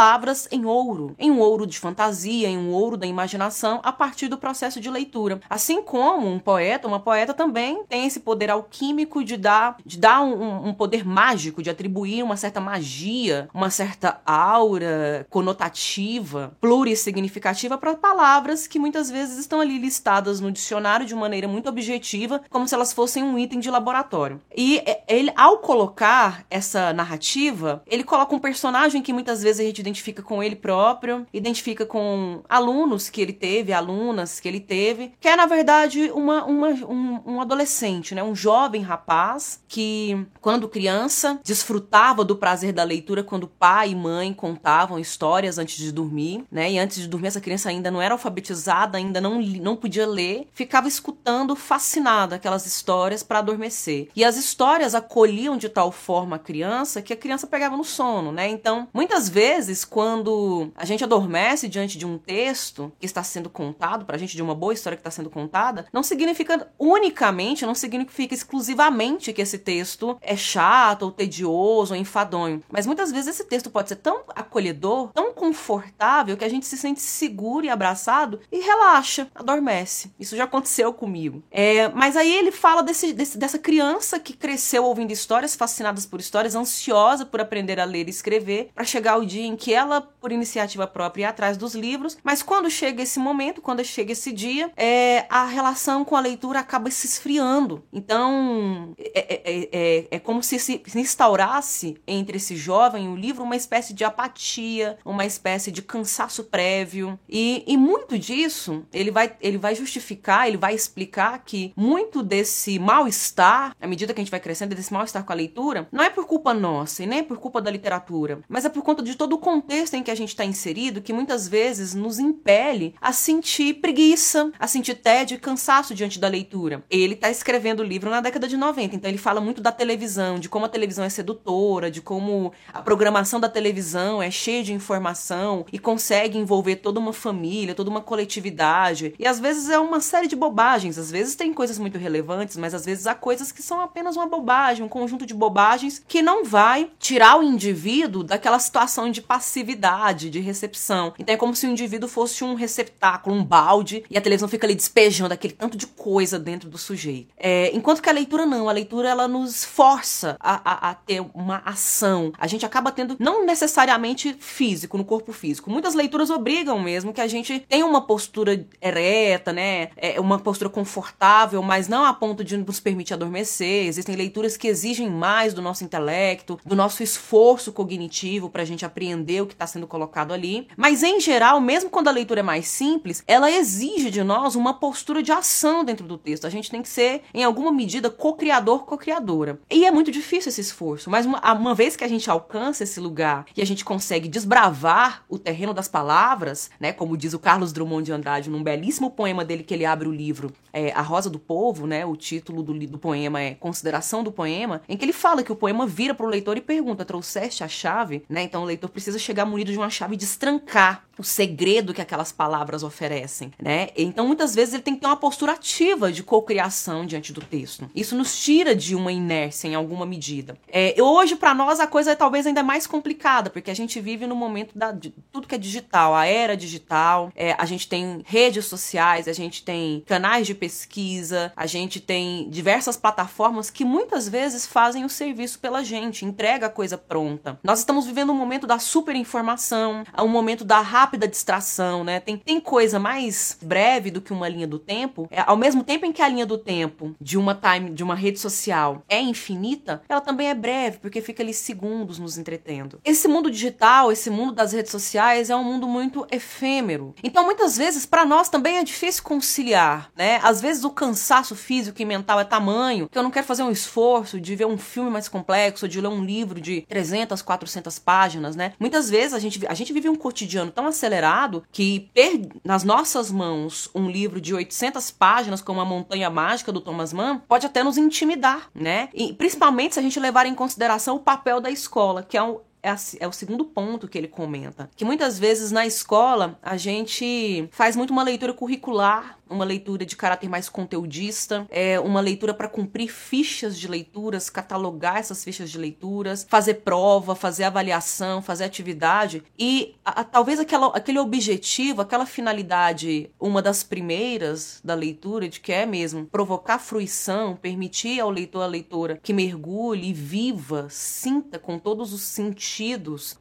em 0.52 0.66
ouro, 0.66 1.16
em 1.20 1.32
um 1.32 1.40
ouro 1.40 1.66
de 1.66 1.80
fantasia, 1.80 2.48
em 2.48 2.58
um 2.58 2.72
ouro 2.72 2.98
da 2.98 3.06
imaginação, 3.06 3.80
a 3.84 3.92
partir 3.92 4.28
do 4.28 4.38
processo 4.38 4.80
de 4.80 4.90
leitura. 4.90 5.40
Assim 5.50 5.82
como 5.82 6.28
um 6.28 6.40
poeta, 6.40 6.88
uma 6.88 7.00
poeta 7.00 7.34
também 7.34 7.84
tem 7.88 8.06
esse 8.06 8.20
poder 8.20 8.50
alquímico 8.50 9.24
de 9.24 9.38
dar, 9.38 9.78
de 9.86 9.98
dar 9.98 10.22
um, 10.22 10.70
um 10.70 10.74
poder 10.74 11.06
mágico, 11.06 11.62
de 11.62 11.70
atribuir 11.70 12.24
uma 12.24 12.38
certa 12.38 12.60
magia, 12.60 13.48
uma 13.54 13.70
certa 13.70 14.22
aura 14.26 15.26
conotativa, 15.30 16.56
plurissignificativa 16.60 17.78
para 17.78 17.96
palavras 17.96 18.68
que 18.68 18.80
muitas 18.80 19.10
vezes 19.10 19.38
estão 19.38 19.60
ali 19.60 19.78
listadas 19.78 20.40
no 20.40 20.52
dicionário 20.52 21.06
de 21.06 21.16
maneira 21.16 21.48
muito 21.48 21.70
objetiva, 21.70 22.42
como 22.50 22.68
se 22.68 22.76
elas 22.76 22.94
fossem 22.94 23.24
um 23.24 23.38
item 23.38 23.60
de 23.60 23.70
laboratório. 23.70 24.42
E 24.56 24.78
é, 24.80 25.04
ele, 25.08 25.32
ao 25.36 25.58
colocar 25.60 26.46
essa 26.50 26.94
narrativa, 26.94 27.82
ele 27.88 28.04
coloca 28.04 28.36
um 28.36 28.40
personagem 28.40 29.02
que 29.02 29.14
muitas 29.14 29.42
vezes 29.42 29.60
gente 29.74 29.82
identifica 29.82 30.22
com 30.22 30.42
ele 30.42 30.56
próprio, 30.56 31.26
identifica 31.34 31.86
com 31.86 32.44
alunos 32.48 33.10
que 33.10 33.22
ele 33.22 33.34
teve, 33.34 33.74
alunas 33.74 34.40
que 34.40 34.48
ele 34.48 34.60
teve, 34.60 35.14
que 35.20 35.28
é 35.28 35.36
na 35.36 35.46
verdade 35.46 36.12
uma, 36.14 36.46
uma 36.46 36.70
um, 36.70 37.22
um 37.26 37.42
adolescente, 37.42 38.14
né? 38.14 38.24
um 38.24 38.36
jovem 38.36 38.82
rapaz 38.82 39.62
que, 39.68 40.26
quando 40.40 40.70
criança, 40.70 41.40
desfrutava 41.44 42.24
do 42.24 42.36
prazer 42.36 42.74
da 42.74 42.84
leitura 42.84 43.24
quando 43.24 43.48
pai 43.48 43.92
e 43.92 43.96
mãe 43.96 44.34
contavam 44.34 45.00
histórias 45.00 45.58
antes 45.58 45.78
de 45.78 45.92
dormir, 45.92 46.44
né? 46.52 46.72
E 46.72 46.80
antes 46.80 47.00
de 47.00 47.08
dormir, 47.08 47.28
essa 47.28 47.42
criança 47.42 47.70
ainda 47.70 47.90
não 47.90 48.02
era 48.02 48.14
alfabetizada, 48.14 48.98
ainda 48.98 49.20
não, 49.20 49.42
não 49.42 49.76
podia 49.76 50.06
ler, 50.06 50.48
ficava 50.54 50.88
escutando 50.88 51.56
fascinada 51.56 52.36
aquelas 52.36 52.66
histórias 52.66 53.24
para 53.24 53.40
adormecer. 53.40 54.10
E 54.16 54.24
as 54.24 54.38
histórias 54.38 54.94
acolhiam 54.94 55.58
de 55.58 55.70
tal 55.70 55.92
forma 55.92 56.36
a 56.36 56.40
criança 56.40 57.02
que 57.02 57.14
a 57.14 57.18
criança 57.18 57.48
pegava 57.48 57.78
no 57.78 57.84
sono, 57.84 58.32
né? 58.32 58.48
Então, 58.50 58.88
muitas 58.94 59.30
vezes, 59.30 59.63
quando 59.86 60.72
a 60.76 60.86
gente 60.86 61.04
adormece 61.04 61.68
diante 61.68 61.98
de 61.98 62.06
um 62.06 62.18
texto 62.18 62.92
que 63.00 63.06
está 63.06 63.24
sendo 63.24 63.50
contado, 63.50 64.06
pra 64.06 64.18
gente, 64.18 64.36
de 64.36 64.42
uma 64.42 64.56
boa 64.56 64.74
história 64.74 64.98
que 64.98 65.02
está 65.02 65.12
sendo 65.12 65.30
contada, 65.30 65.86
não 65.92 66.04
significa 66.04 66.68
unicamente, 66.80 67.66
não 67.66 67.76
significa 67.76 68.34
exclusivamente 68.34 69.34
que 69.34 69.42
esse 69.42 69.58
texto 69.58 70.18
é 70.22 70.36
chato, 70.36 71.04
ou 71.04 71.12
tedioso, 71.12 71.94
ou 71.94 72.00
enfadonho. 72.00 72.64
Mas 72.70 72.86
muitas 72.86 73.12
vezes 73.12 73.36
esse 73.36 73.46
texto 73.46 73.70
pode 73.70 73.90
ser 73.90 73.98
tão 73.98 74.24
acolhedor, 74.36 75.12
tão 75.14 75.34
confortável, 75.34 76.38
que 76.38 76.46
a 76.46 76.50
gente 76.50 76.66
se 76.66 76.78
sente 76.78 77.02
seguro 77.02 77.66
e 77.66 77.70
abraçado 77.70 78.40
e 78.52 78.60
relaxa, 78.60 79.28
adormece. 79.36 80.12
Isso 80.20 80.36
já 80.36 80.46
aconteceu 80.46 80.94
comigo. 80.94 81.44
É, 81.52 81.90
mas 81.90 82.16
aí 82.16 82.34
ele 82.34 82.52
fala 82.52 82.82
desse, 82.82 83.14
desse, 83.14 83.38
dessa 83.38 83.60
criança 83.60 84.20
que 84.20 84.34
cresceu 84.34 84.84
ouvindo 84.84 85.12
histórias, 85.12 85.56
fascinadas 85.56 86.06
por 86.06 86.20
histórias, 86.20 86.56
ansiosa 86.56 87.26
por 87.26 87.42
aprender 87.42 87.80
a 87.80 87.86
ler 87.86 88.08
e 88.08 88.12
escrever, 88.12 88.70
para 88.74 88.84
chegar 88.84 89.18
o 89.18 89.26
dia 89.26 89.46
em 89.54 89.56
que 89.56 89.74
ela, 89.74 90.02
por 90.02 90.32
iniciativa 90.32 90.88
própria, 90.88 91.24
ia 91.24 91.30
atrás 91.30 91.58
dos 91.58 91.76
livros. 91.76 92.18
Mas 92.24 92.42
quando 92.42 92.70
chega 92.70 93.04
esse 93.04 93.20
momento, 93.20 93.62
quando 93.62 93.84
chega 93.86 94.12
esse 94.12 94.32
dia, 94.32 94.72
é, 94.76 95.26
a 95.30 95.46
relação 95.46 96.04
com 96.04 96.16
a 96.16 96.20
leitura 96.20 96.60
acaba 96.60 96.90
se 96.90 97.06
esfriando. 97.06 97.84
Então, 97.94 98.94
é, 98.98 99.34
é, 99.34 99.70
é, 99.72 100.08
é 100.12 100.20
como 100.20 100.42
se 100.42 100.60
se 100.60 100.82
instaurasse 100.96 101.98
entre 102.08 102.38
esse 102.38 102.56
jovem 102.56 103.06
e 103.06 103.08
o 103.08 103.16
livro 103.16 103.44
uma 103.44 103.56
espécie 103.56 103.94
de 103.94 104.04
apatia, 104.04 104.98
uma 105.06 105.26
espécie 105.26 105.72
de 105.72 105.82
cansaço 105.82 106.44
prévio. 106.46 107.20
E, 107.30 107.64
e 107.68 107.78
muito 107.78 108.18
disso 108.18 108.84
ele 108.92 109.12
vai, 109.12 109.36
ele 109.42 109.58
vai 109.58 109.76
justificar, 109.76 110.48
ele 110.48 110.58
vai 110.58 110.74
explicar 110.74 111.44
que 111.46 111.74
muito 111.76 112.24
desse 112.24 112.80
mal-estar, 112.80 113.76
à 113.80 113.88
medida 113.88 114.14
que 114.14 114.22
a 114.22 114.24
gente 114.24 114.32
vai 114.32 114.40
crescendo, 114.40 114.76
desse 114.76 114.94
mal-estar 114.94 115.24
com 115.24 115.32
a 115.32 115.36
leitura, 115.36 115.88
não 115.92 116.04
é 116.04 116.10
por 116.10 116.26
culpa 116.26 116.54
nossa 116.54 117.04
e 117.04 117.06
nem 117.06 117.20
é 117.20 117.24
por 117.24 117.38
culpa 117.38 117.62
da 117.62 117.72
literatura, 117.72 118.40
mas 118.48 118.66
é 118.66 118.70
por 118.70 118.82
conta 118.82 119.04
de 119.04 119.16
todo 119.16 119.34
o 119.34 119.38
contexto 119.44 119.96
em 119.96 120.02
que 120.02 120.10
a 120.10 120.16
gente 120.16 120.30
está 120.30 120.46
inserido 120.46 121.02
que 121.02 121.14
muitas 121.14 121.48
vezes 121.48 121.94
nos 121.94 122.18
impele 122.18 122.96
a 123.02 123.12
sentir 123.12 123.76
preguiça, 123.76 124.52
a 124.58 124.68
sentir 124.68 124.96
tédio 124.96 125.36
e 125.36 125.40
cansaço 125.40 125.94
diante 125.94 126.20
da 126.20 126.28
leitura. 126.28 126.84
Ele 126.90 127.14
está 127.14 127.30
escrevendo 127.30 127.82
o 127.82 127.84
livro 127.84 128.10
na 128.10 128.22
década 128.22 128.48
de 128.48 128.58
90, 128.58 128.96
então 128.96 129.10
ele 129.10 129.18
fala 129.18 129.42
muito 129.42 129.62
da 129.62 129.72
televisão, 129.72 130.40
de 130.40 130.50
como 130.50 130.66
a 130.66 130.70
televisão 130.70 131.04
é 131.04 131.10
sedutora, 131.10 131.92
de 131.92 132.02
como 132.02 132.54
a 132.74 132.82
programação 132.82 133.40
da 133.40 133.50
televisão 133.50 134.22
é 134.22 134.32
cheia 134.32 134.64
de 134.64 134.74
informação 134.74 135.66
e 135.72 135.78
consegue 135.78 136.38
envolver 136.38 136.78
toda 136.78 137.00
uma 137.00 137.14
família, 137.14 137.76
toda 137.76 137.90
uma 137.90 138.02
coletividade. 138.02 139.14
E 139.20 139.28
às 139.28 139.40
vezes 139.40 139.70
é 139.70 139.78
uma 139.78 140.00
série 140.00 140.28
de 140.28 140.36
bobagens, 140.36 140.98
às 140.98 141.12
vezes 141.12 141.36
tem 141.36 141.54
coisas 141.54 141.78
muito 141.78 141.98
relevantes, 141.98 142.56
mas 142.58 142.74
às 142.74 142.86
vezes 142.86 143.08
há 143.08 143.14
coisas 143.14 143.52
que 143.52 143.62
são 143.62 143.82
apenas 143.82 144.16
uma 144.16 144.26
bobagem, 144.26 144.86
um 144.86 144.90
conjunto 144.90 145.26
de 145.26 145.34
bobagens 145.34 146.04
que 146.08 146.22
não 146.22 146.46
vai 146.46 146.90
tirar 147.00 147.38
o 147.38 147.44
indivíduo 147.44 148.24
daquela 148.24 148.60
situação 148.60 149.12
de 149.12 149.22
passividade, 149.34 150.30
de 150.30 150.40
recepção. 150.40 151.12
Então 151.18 151.34
é 151.34 151.38
como 151.38 151.56
se 151.56 151.66
o 151.66 151.70
indivíduo 151.72 152.08
fosse 152.08 152.44
um 152.44 152.54
receptáculo, 152.54 153.36
um 153.36 153.44
balde, 153.44 154.04
e 154.08 154.16
a 154.16 154.22
televisão 154.22 154.48
fica 154.48 154.68
ali 154.68 154.76
despejando 154.76 155.34
aquele 155.34 155.56
tanto 155.56 155.76
de 155.76 155.88
coisa 155.88 156.38
dentro 156.38 156.70
do 156.70 156.78
sujeito. 156.78 157.34
É, 157.36 157.72
enquanto 157.74 158.00
que 158.00 158.10
a 158.10 158.14
leitura 158.14 158.46
não, 158.46 158.70
a 158.70 158.72
leitura 158.72 159.10
ela 159.10 159.28
nos 159.28 159.66
força 159.66 160.38
a, 160.40 160.62
a, 160.64 160.92
a 160.92 160.94
ter 160.94 161.26
uma 161.34 161.64
ação. 161.66 162.32
A 162.38 162.46
gente 162.46 162.64
acaba 162.64 162.92
tendo, 162.92 163.16
não 163.20 163.44
necessariamente 163.44 164.36
físico, 164.40 165.00
no 165.00 165.04
corpo 165.04 165.34
físico. 165.34 165.72
Muitas 165.72 165.96
leituras 165.96 166.30
obrigam 166.30 166.78
mesmo 166.80 167.12
que 167.12 167.22
a 167.22 167.28
gente 167.28 167.62
tenha 167.62 167.88
uma 167.88 168.06
postura 168.06 168.64
ereta, 168.80 169.52
né? 169.52 169.90
É, 169.98 170.20
uma 170.20 170.38
postura 170.38 170.70
confortável, 170.70 171.64
mas 171.64 171.88
não 171.88 172.06
a 172.06 172.14
ponto 172.14 172.44
de 172.44 172.56
nos 172.56 172.80
permitir 172.80 173.16
adormecer. 173.16 173.88
Existem 173.88 174.16
leituras 174.16 174.56
que 174.56 174.68
exigem 174.68 175.10
mais 175.10 175.56
do 175.56 175.62
nosso 175.62 175.84
intelecto, 175.84 176.60
do 176.64 176.76
nosso 176.76 177.02
esforço 177.02 177.74
cognitivo 177.74 178.48
para 178.48 178.62
a 178.62 178.66
gente 178.66 178.86
apreender 178.86 179.23
o 179.42 179.48
que 179.48 179.54
está 179.54 179.68
sendo 179.68 179.88
colocado 179.88 180.34
ali. 180.34 180.68
Mas 180.76 181.04
em 181.04 181.20
geral, 181.20 181.60
mesmo 181.60 181.90
quando 181.90 182.08
a 182.08 182.12
leitura 182.12 182.42
é 182.42 182.44
mais 182.44 182.68
simples, 182.68 183.24
ela 183.28 183.52
exige 183.52 184.10
de 184.10 184.24
nós 184.24 184.56
uma 184.56 184.74
postura 184.74 185.22
de 185.22 185.32
ação 185.32 185.84
dentro 185.84 186.06
do 186.06 186.18
texto. 186.18 186.46
A 186.46 186.50
gente 186.50 186.70
tem 186.70 186.82
que 186.82 186.90
ser, 186.90 187.24
em 187.34 187.44
alguma 187.44 187.72
medida, 187.72 188.10
co-criador, 188.10 188.86
co-criadora. 188.86 189.60
E 189.70 189.86
é 189.86 189.92
muito 189.92 190.12
difícil 190.12 190.50
esse 190.50 190.62
esforço, 190.62 191.10
mas 191.10 191.26
uma, 191.26 191.40
uma 191.54 191.74
vez 191.74 191.96
que 191.96 192.04
a 192.04 192.08
gente 192.08 192.30
alcança 192.30 192.84
esse 192.84 193.00
lugar 193.00 193.46
e 193.56 193.62
a 193.62 193.66
gente 193.66 193.86
consegue 193.86 194.28
desbravar 194.28 195.24
o 195.30 195.38
terreno 195.38 195.74
das 195.74 195.88
palavras, 195.88 196.70
né, 196.80 196.92
como 196.92 197.18
diz 197.18 197.34
o 197.34 197.40
Carlos 197.40 197.72
Drummond 197.72 198.06
de 198.06 198.12
Andrade 198.12 198.50
num 198.50 198.64
belíssimo 198.64 199.12
poema 199.12 199.46
dele 199.46 199.64
que 199.64 199.74
ele 199.74 199.86
abre 199.86 200.08
o 200.08 200.12
livro, 200.12 200.52
é, 200.72 200.92
A 200.92 201.02
Rosa 201.02 201.30
do 201.30 201.40
Povo, 201.40 201.86
né, 201.86 202.06
o 202.06 202.16
título 202.16 202.64
do, 202.64 202.74
do 202.88 202.98
poema 202.98 203.42
é 203.42 203.54
Consideração 203.54 204.24
do 204.24 204.32
Poema, 204.32 204.82
em 204.88 204.98
que 204.98 205.06
ele 205.06 205.14
fala 205.14 205.44
que 205.44 205.52
o 205.52 205.56
poema 205.56 205.86
vira 205.86 206.14
para 206.14 206.26
o 206.26 206.30
leitor 206.30 206.58
e 206.58 206.62
pergunta: 206.62 207.06
trouxeste 207.06 207.64
a 207.64 207.68
chave? 207.68 208.24
Né? 208.28 208.44
Então 208.44 208.64
o 208.64 208.66
leitor 208.66 208.90
precisa 208.90 209.13
precisa 209.14 209.20
chegar 209.20 209.46
munido 209.46 209.72
de 209.72 209.78
uma 209.78 209.90
chave 209.90 210.16
e 210.16 210.18
destrancar 210.18 211.04
o 211.18 211.24
segredo 211.24 211.94
que 211.94 212.02
aquelas 212.02 212.32
palavras 212.32 212.84
oferecem, 212.84 213.52
né? 213.62 213.90
Então, 213.96 214.26
muitas 214.26 214.56
vezes 214.56 214.74
ele 214.74 214.84
tem 214.84 214.96
que 214.96 215.02
ter 215.02 215.08
uma 215.08 215.16
postura 215.16 215.54
ativa 215.54 216.12
de 216.12 216.24
cocriação 216.24 217.06
diante 217.06 217.32
do 217.32 217.42
texto. 217.42 217.90
Isso 217.94 218.16
nos 218.16 218.42
tira 218.42 218.76
de 218.76 218.96
uma 218.96 219.12
inércia 219.12 219.68
em 219.68 219.76
alguma 219.76 220.06
medida. 220.06 220.58
É, 220.68 220.96
hoje, 221.00 221.36
para 221.36 221.54
nós, 221.54 221.80
a 221.80 221.88
coisa 221.88 222.12
é 222.12 222.16
talvez 222.16 222.48
ainda 222.48 222.64
mais 222.64 222.88
complicada, 222.88 223.50
porque 223.50 223.70
a 223.70 223.76
gente 223.76 224.00
vive 224.00 224.26
no 224.26 224.36
momento 224.36 224.78
da 224.78 224.92
de, 224.92 225.14
tudo 225.32 225.48
que 225.48 225.56
é 225.56 225.58
digital, 225.58 226.16
a 226.16 226.26
era 226.26 226.58
digital. 226.58 227.32
É, 227.36 227.56
a 227.58 227.66
gente 227.66 227.88
tem 227.88 228.24
redes 228.26 228.66
sociais, 228.66 229.28
a 229.28 229.34
gente 229.34 229.64
tem 229.64 230.04
canais 230.08 230.48
de 230.48 230.56
pesquisa, 230.56 231.52
a 231.56 231.68
gente 231.68 232.00
tem 232.00 232.50
diversas 232.50 232.98
plataformas 232.98 233.70
que 233.70 233.86
muitas 233.86 234.28
vezes 234.28 234.66
fazem 234.66 235.06
o 235.06 235.10
serviço 235.10 235.60
pela 235.60 235.84
gente, 235.84 236.26
entrega 236.26 236.68
a 236.68 236.70
coisa 236.70 236.98
pronta. 236.98 237.60
Nós 237.64 237.80
estamos 237.80 238.06
vivendo 238.06 238.32
um 238.32 238.36
momento 238.36 238.66
da 238.66 238.80
superinformação, 239.04 240.04
um 240.18 240.28
momento 240.28 240.64
da 240.64 240.80
rápida 240.80 241.28
distração, 241.28 242.04
né? 242.04 242.20
Tem, 242.22 242.38
tem 242.38 242.60
coisa 242.60 242.98
mais 242.98 243.58
breve 243.62 244.10
do 244.10 244.22
que 244.22 244.32
uma 244.32 244.48
linha 244.48 244.66
do 244.66 244.80
tempo. 244.80 245.28
É, 245.30 245.44
ao 245.46 245.58
mesmo 245.58 245.84
tempo 245.84 246.06
em 246.06 246.14
que 246.14 246.22
a 246.22 246.28
linha 246.28 246.46
do 246.46 246.58
tempo 246.58 247.14
de 247.20 247.38
uma 247.38 247.54
time, 247.54 247.92
de 247.92 248.04
uma 248.04 248.16
rede 248.16 248.40
social 248.40 249.04
é 249.10 249.20
infinita, 249.22 250.02
ela 250.08 250.22
também 250.22 250.50
é 250.50 250.56
breve, 250.56 251.00
porque 251.00 251.22
fica 251.22 251.44
ali 251.44 251.54
segundos 251.54 252.18
nos 252.18 252.38
entretendo. 252.38 253.00
Esse 253.04 253.28
mundo 253.28 253.52
digital, 253.52 254.12
esse 254.12 254.30
mundo 254.30 254.54
das 254.54 254.72
redes 254.72 254.92
sociais 254.92 255.50
é 255.50 255.56
um 255.56 255.64
mundo 255.64 255.86
muito 255.88 256.26
efêmero. 256.32 257.14
Então, 257.22 257.44
muitas 257.44 257.78
vezes, 257.78 258.06
para 258.06 258.26
nós 258.26 258.48
também 258.48 258.78
é 258.78 258.84
difícil 258.84 259.24
conciliar, 259.24 260.10
né? 260.16 260.40
Às 260.42 260.62
vezes 260.62 260.84
o 260.86 260.90
cansaço 260.90 261.56
físico 261.56 262.02
e 262.02 262.06
mental 262.06 262.40
é 262.40 262.46
tamanho 262.46 263.10
que 263.10 263.18
eu 263.18 263.24
não 263.24 263.32
quero 263.32 263.46
fazer 263.46 263.64
um 263.64 263.72
esforço 263.72 264.40
de 264.40 264.56
ver 264.56 264.66
um 264.66 264.78
filme 264.78 265.10
mais 265.10 265.28
complexo, 265.28 265.88
de 265.88 266.00
ler 266.00 266.08
um 266.08 266.24
livro 266.24 266.62
de 266.62 266.82
300, 266.88 267.42
400 267.42 268.00
páginas, 268.00 268.56
né? 268.56 268.74
Muitas 268.84 269.10
vezes 269.10 269.34
a 269.34 269.40
gente, 269.40 269.66
a 269.66 269.74
gente 269.74 269.94
vive 269.94 270.10
um 270.10 270.16
cotidiano 270.16 270.70
tão 270.70 270.86
acelerado 270.86 271.64
que 271.72 272.10
ter 272.14 272.50
nas 272.66 272.84
nossas 272.84 273.32
mãos 273.32 273.90
um 273.96 274.10
livro 274.10 274.42
de 274.42 274.54
800 274.54 275.10
páginas, 275.10 275.62
como 275.62 275.80
A 275.80 275.86
Montanha 275.86 276.30
Mágica 276.30 276.70
do 276.70 276.82
Thomas 276.82 277.14
Mann, 277.14 277.40
pode 277.48 277.66
até 277.66 277.82
nos 277.82 277.98
intimidar, 277.98 278.70
né? 278.76 279.08
E 279.14 279.32
principalmente 279.32 279.94
se 279.94 280.02
a 280.02 280.04
gente 280.04 280.20
levar 280.20 280.46
em 280.46 280.54
consideração 280.54 281.16
o 281.16 281.20
papel 281.22 281.62
da 281.62 281.72
escola, 281.72 282.24
que 282.24 282.36
é 282.36 282.44
um 282.44 282.60
é, 282.84 282.90
a, 282.90 282.98
é, 283.22 283.28
o 283.28 283.32
segundo 283.32 283.64
ponto 283.64 284.08
que 284.08 284.18
ele 284.18 284.28
comenta. 284.28 284.90
Que 284.96 285.06
muitas 285.06 285.40
vezes 285.40 285.72
na 285.72 285.88
escola 285.88 286.60
a 286.62 286.76
gente 286.76 287.68
faz 287.72 287.96
muito 287.96 288.12
uma 288.12 288.24
leitura 288.24 288.54
curricular 288.54 289.40
uma 289.50 289.66
leitura 289.66 290.04
de 290.04 290.16
caráter 290.16 290.50
mais 290.50 290.68
conteudista, 290.68 291.68
é 291.70 292.00
uma 292.00 292.20
leitura 292.20 292.56
para 292.56 292.68
cumprir 292.68 293.08
fichas 293.08 293.78
de 293.78 293.88
leituras, 293.88 294.50
catalogar 294.50 295.18
essas 295.18 295.44
fichas 295.44 295.70
de 295.70 295.78
leituras, 295.78 296.48
fazer 296.50 296.76
prova, 296.76 297.36
fazer 297.36 297.66
avaliação, 297.66 298.42
fazer 298.42 298.64
atividade 298.64 299.44
e 299.60 299.94
a, 300.04 300.22
a, 300.22 300.24
talvez 300.24 300.60
aquela, 300.60 300.88
aquele 300.88 301.20
objetivo, 301.20 302.02
aquela 302.02 302.26
finalidade, 302.26 303.30
uma 303.40 303.62
das 303.62 303.84
primeiras 303.84 304.82
da 304.84 304.96
leitura, 304.96 305.48
de 305.48 305.60
que 305.60 305.72
é 305.72 305.86
mesmo 305.86 306.26
provocar 306.26 306.80
fruição, 306.80 307.56
permitir 307.56 308.20
ao 308.20 308.32
leitor, 308.32 308.64
a 308.64 308.68
leitora 308.68 309.20
que 309.22 309.34
mergulhe 309.34 310.14
viva, 310.14 310.88
sinta 310.90 311.60
com 311.60 311.78
todos 311.78 312.12
os 312.12 312.22
sentidos 312.24 312.73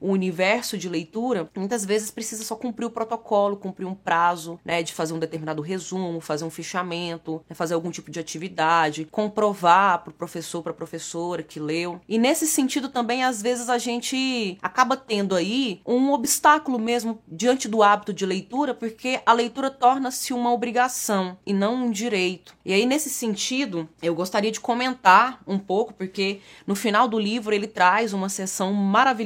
o 0.01 0.11
universo 0.11 0.77
de 0.77 0.89
leitura, 0.89 1.49
muitas 1.57 1.85
vezes 1.85 2.11
precisa 2.11 2.45
só 2.45 2.57
cumprir 2.57 2.87
o 2.87 2.91
protocolo, 2.91 3.57
cumprir 3.57 3.87
um 3.87 3.95
prazo, 3.95 4.59
né, 4.65 4.83
de 4.83 4.93
fazer 4.93 5.15
um 5.15 5.19
determinado 5.19 5.63
resumo 5.63 5.83
resumo, 5.83 6.21
fazer 6.21 6.45
um 6.45 6.51
fichamento, 6.51 7.43
né, 7.49 7.55
fazer 7.55 7.75
algum 7.75 7.91
tipo 7.91 8.11
de 8.11 8.21
atividade, 8.21 9.07
comprovar 9.11 10.03
para 10.03 10.11
o 10.11 10.15
professor, 10.15 10.63
para 10.63 10.73
a 10.73 10.75
professora 10.75 11.43
que 11.43 11.61
leu. 11.61 12.01
E 12.09 12.19
nesse 12.19 12.47
sentido 12.47 12.89
também, 12.89 13.25
às 13.25 13.43
vezes, 13.43 13.69
a 13.69 13.79
gente 13.79 14.59
acaba 14.63 14.97
tendo 14.97 15.35
aí 15.35 15.81
um 15.87 16.13
obstáculo 16.13 16.79
mesmo 16.79 17.21
diante 17.27 17.69
do 17.69 17.83
hábito 17.83 18.13
de 18.13 18.25
leitura, 18.25 18.75
porque 18.75 19.21
a 19.25 19.33
leitura 19.33 19.71
torna-se 19.71 20.33
uma 20.33 20.53
obrigação 20.53 21.37
e 21.45 21.53
não 21.53 21.75
um 21.75 21.91
direito. 21.91 22.55
E 22.65 22.73
aí, 22.73 22.87
nesse 22.87 23.11
sentido, 23.11 23.89
eu 24.03 24.15
gostaria 24.15 24.51
de 24.51 24.61
comentar 24.61 25.41
um 25.47 25.59
pouco, 25.59 25.93
porque 25.93 26.41
no 26.67 26.75
final 26.75 27.09
do 27.09 27.19
livro 27.19 27.55
ele 27.55 27.67
traz 27.67 28.13
uma 28.13 28.29
sessão 28.29 28.73
maravilhosa, 28.73 29.22